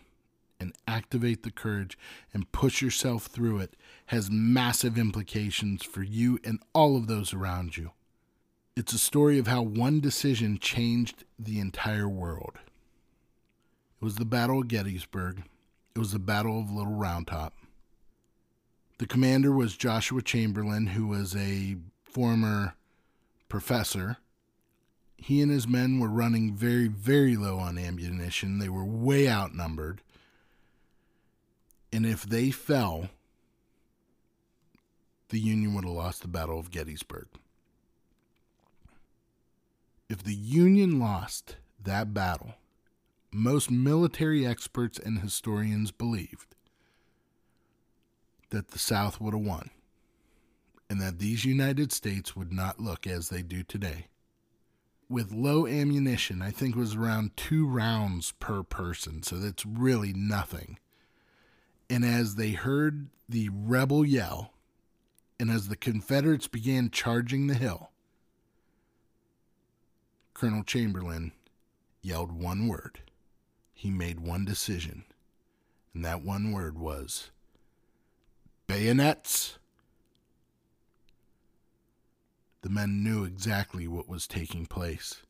and 0.59 0.73
activate 0.87 1.43
the 1.43 1.51
courage 1.51 1.97
and 2.33 2.51
push 2.51 2.81
yourself 2.81 3.25
through 3.25 3.59
it 3.59 3.75
has 4.07 4.31
massive 4.31 4.97
implications 4.97 5.83
for 5.83 6.03
you 6.03 6.39
and 6.43 6.59
all 6.73 6.95
of 6.95 7.07
those 7.07 7.33
around 7.33 7.77
you. 7.77 7.91
It's 8.75 8.93
a 8.93 8.99
story 8.99 9.39
of 9.39 9.47
how 9.47 9.63
one 9.63 9.99
decision 9.99 10.59
changed 10.59 11.25
the 11.37 11.59
entire 11.59 12.07
world. 12.07 12.53
It 13.99 14.05
was 14.05 14.15
the 14.15 14.25
Battle 14.25 14.61
of 14.61 14.67
Gettysburg. 14.67 15.43
It 15.95 15.99
was 15.99 16.11
the 16.11 16.19
Battle 16.19 16.59
of 16.59 16.71
Little 16.71 16.93
Round 16.93 17.27
Top. 17.27 17.55
The 18.99 19.07
commander 19.07 19.51
was 19.51 19.75
Joshua 19.75 20.21
Chamberlain, 20.21 20.87
who 20.87 21.07
was 21.07 21.35
a 21.35 21.77
former 22.03 22.75
professor. 23.49 24.17
He 25.17 25.41
and 25.41 25.51
his 25.51 25.67
men 25.67 25.99
were 25.99 26.07
running 26.07 26.53
very, 26.53 26.87
very 26.87 27.35
low 27.35 27.57
on 27.57 27.77
ammunition. 27.77 28.59
They 28.59 28.69
were 28.69 28.85
way 28.85 29.27
outnumbered. 29.27 30.01
And 31.97 32.05
if 32.05 32.21
they 32.21 32.51
fell, 32.51 33.09
the 35.29 35.39
Union 35.39 35.73
would 35.73 35.83
have 35.83 35.95
lost 35.95 36.21
the 36.21 36.27
Battle 36.27 36.59
of 36.59 36.69
Gettysburg. 36.69 37.25
If 40.07 40.21
the 40.21 40.35
Union 40.35 40.99
lost 40.99 41.55
that 41.83 42.13
battle, 42.13 42.53
most 43.33 43.71
military 43.71 44.45
experts 44.45 44.99
and 44.99 45.21
historians 45.21 45.89
believed 45.89 46.53
that 48.51 48.67
the 48.67 48.77
South 48.77 49.19
would 49.19 49.33
have 49.33 49.41
won 49.41 49.71
and 50.91 51.01
that 51.01 51.17
these 51.17 51.45
United 51.45 51.91
States 51.91 52.35
would 52.35 52.53
not 52.53 52.79
look 52.79 53.07
as 53.07 53.29
they 53.29 53.41
do 53.41 53.63
today. 53.63 54.05
With 55.09 55.31
low 55.31 55.65
ammunition, 55.65 56.43
I 56.43 56.51
think 56.51 56.75
it 56.75 56.79
was 56.79 56.93
around 56.93 57.35
two 57.35 57.67
rounds 57.67 58.33
per 58.33 58.61
person, 58.61 59.23
so 59.23 59.39
that's 59.39 59.65
really 59.65 60.13
nothing. 60.13 60.77
And 61.89 62.03
as 62.03 62.35
they 62.35 62.51
heard 62.51 63.07
the 63.29 63.49
rebel 63.49 64.05
yell, 64.05 64.53
and 65.39 65.49
as 65.49 65.67
the 65.67 65.75
Confederates 65.75 66.47
began 66.47 66.89
charging 66.89 67.47
the 67.47 67.53
hill, 67.53 67.91
Colonel 70.33 70.63
Chamberlain 70.63 71.31
yelled 72.01 72.31
one 72.31 72.67
word. 72.67 72.99
He 73.73 73.89
made 73.89 74.19
one 74.19 74.45
decision, 74.45 75.05
and 75.93 76.03
that 76.03 76.23
one 76.23 76.51
word 76.51 76.77
was 76.77 77.29
bayonets. 78.65 79.57
The 82.61 82.69
men 82.69 83.03
knew 83.03 83.23
exactly 83.23 83.87
what 83.87 84.09
was 84.09 84.27
taking 84.27 84.65
place. 84.65 85.21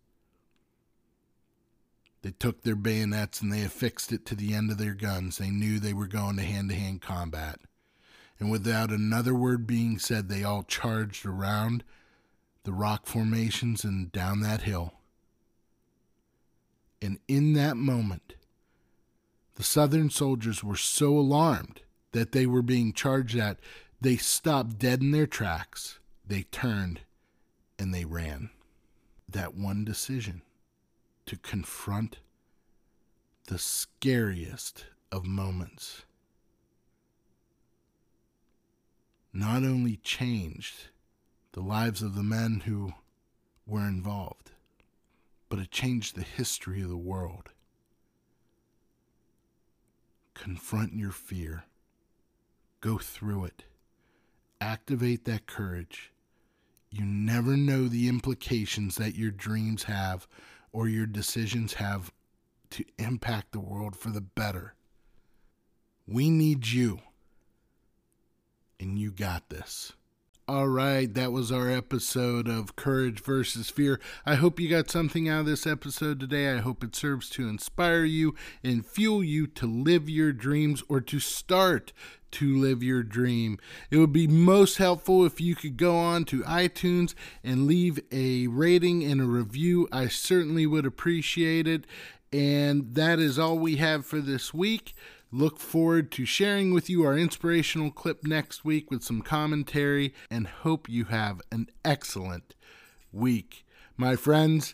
They 2.21 2.32
took 2.32 2.63
their 2.63 2.75
bayonets 2.75 3.41
and 3.41 3.51
they 3.51 3.63
affixed 3.63 4.12
it 4.12 4.25
to 4.27 4.36
the 4.36 4.53
end 4.53 4.71
of 4.71 4.77
their 4.77 4.93
guns. 4.93 5.38
They 5.38 5.49
knew 5.49 5.80
they 5.80 5.93
were 5.93 6.08
going 6.08 6.38
to 6.38 6.43
hand 6.43 6.69
to 6.69 6.75
hand 6.75 7.01
combat. 7.01 7.60
And 8.39 8.51
without 8.51 8.91
another 8.91 9.34
word 9.34 9.65
being 9.65 9.97
said, 9.99 10.30
they 10.30 10.43
all 10.43 10.63
charged 10.63 11.25
around 11.25 11.84
the 12.63 12.73
rock 12.73 13.06
formations 13.06 13.84
and 13.84 14.12
down 14.12 14.41
that 14.41 14.62
hill. 14.62 14.93
And 17.01 17.19
in 17.27 17.53
that 17.53 17.77
moment, 17.77 18.34
the 19.56 19.63
Southern 19.63 20.10
soldiers 20.10 20.63
were 20.63 20.75
so 20.75 21.17
alarmed 21.17 21.82
that 22.12 22.32
they 22.32 22.45
were 22.45 22.62
being 22.62 22.93
charged 22.93 23.38
at, 23.38 23.60
they 24.01 24.17
stopped 24.17 24.77
dead 24.77 25.01
in 25.01 25.12
their 25.12 25.27
tracks. 25.27 25.99
They 26.25 26.43
turned 26.43 27.01
and 27.80 27.93
they 27.93 28.06
ran. 28.06 28.49
That 29.30 29.56
one 29.56 29.84
decision 29.84 30.41
to 31.27 31.37
confront 31.37 32.19
the 33.47 33.59
scariest 33.59 34.85
of 35.11 35.25
moments. 35.25 36.03
Not 39.33 39.63
only 39.63 39.97
changed 39.97 40.89
the 41.51 41.61
lives 41.61 42.01
of 42.01 42.15
the 42.15 42.23
men 42.23 42.61
who 42.65 42.93
were 43.65 43.87
involved, 43.87 44.51
but 45.49 45.59
it 45.59 45.69
changed 45.69 46.15
the 46.15 46.23
history 46.23 46.81
of 46.81 46.89
the 46.89 46.97
world. 46.97 47.49
Confront 50.33 50.93
your 50.93 51.11
fear, 51.11 51.65
go 52.79 52.97
through 52.97 53.45
it, 53.45 53.63
activate 54.61 55.25
that 55.25 55.45
courage. 55.45 56.13
You 56.89 57.03
never 57.05 57.57
know 57.57 57.87
the 57.87 58.07
implications 58.07 58.95
that 58.95 59.15
your 59.15 59.31
dreams 59.31 59.83
have 59.83 60.25
or 60.77 60.87
your 60.87 61.07
decisions 61.07 61.73
have 61.73 62.11
to 62.69 62.85
impact 62.99 63.51
the 63.51 63.59
world 63.59 63.95
for 63.95 64.11
the 64.11 64.21
better. 64.21 64.75
We 66.05 66.29
need 66.29 66.67
you. 66.67 66.99
And 68.79 68.99
you 68.99 69.09
got 69.09 69.49
this. 69.49 69.93
All 70.49 70.69
right, 70.69 71.13
that 71.13 71.33
was 71.33 71.51
our 71.51 71.69
episode 71.69 72.47
of 72.47 72.77
Courage 72.77 73.19
versus 73.19 73.69
Fear. 73.69 73.99
I 74.25 74.36
hope 74.36 74.62
you 74.62 74.69
got 74.69 74.89
something 74.89 75.27
out 75.27 75.41
of 75.41 75.45
this 75.45 75.67
episode 75.67 76.21
today. 76.21 76.53
I 76.53 76.60
hope 76.60 76.86
it 76.86 76.95
serves 76.95 77.29
to 77.31 77.49
inspire 77.49 78.05
you 78.05 78.33
and 78.63 78.86
fuel 78.86 79.21
you 79.21 79.47
to 79.47 79.65
live 79.65 80.10
your 80.10 80.31
dreams 80.31 80.83
or 80.88 81.01
to 81.01 81.19
start 81.19 81.91
to 82.31 82.55
live 82.55 82.81
your 82.81 83.03
dream. 83.03 83.60
It 83.91 83.97
would 83.97 84.13
be 84.13 84.25
most 84.25 84.77
helpful 84.77 85.25
if 85.25 85.41
you 85.41 85.53
could 85.53 85.75
go 85.75 85.97
on 85.97 86.23
to 86.25 86.43
iTunes 86.43 87.13
and 87.43 87.67
leave 87.67 87.99
a 88.10 88.47
rating 88.47 89.03
and 89.03 89.19
a 89.19 89.25
review. 89.25 89.89
I 89.91 90.07
certainly 90.07 90.65
would 90.65 90.86
appreciate 90.86 91.67
it. 91.67 91.83
And 92.31 92.95
that 92.95 93.19
is 93.19 93.38
all 93.38 93.60
we 93.60 93.75
have 93.77 94.05
for 94.05 94.21
this 94.21 94.53
week. 94.53 94.95
Look 95.31 95.59
forward 95.59 96.09
to 96.11 96.25
sharing 96.25 96.73
with 96.73 96.89
you 96.89 97.03
our 97.03 97.17
inspirational 97.17 97.91
clip 97.91 98.23
next 98.23 98.63
week 98.63 98.89
with 98.89 99.03
some 99.03 99.21
commentary 99.21 100.13
and 100.31 100.47
hope 100.47 100.87
you 100.87 101.05
have 101.05 101.41
an 101.51 101.67
excellent 101.83 102.55
week. 103.11 103.65
My 103.97 104.15
friends, 104.15 104.73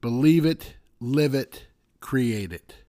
believe 0.00 0.46
it, 0.46 0.76
live 1.00 1.34
it, 1.34 1.66
create 2.00 2.50
it. 2.50 2.83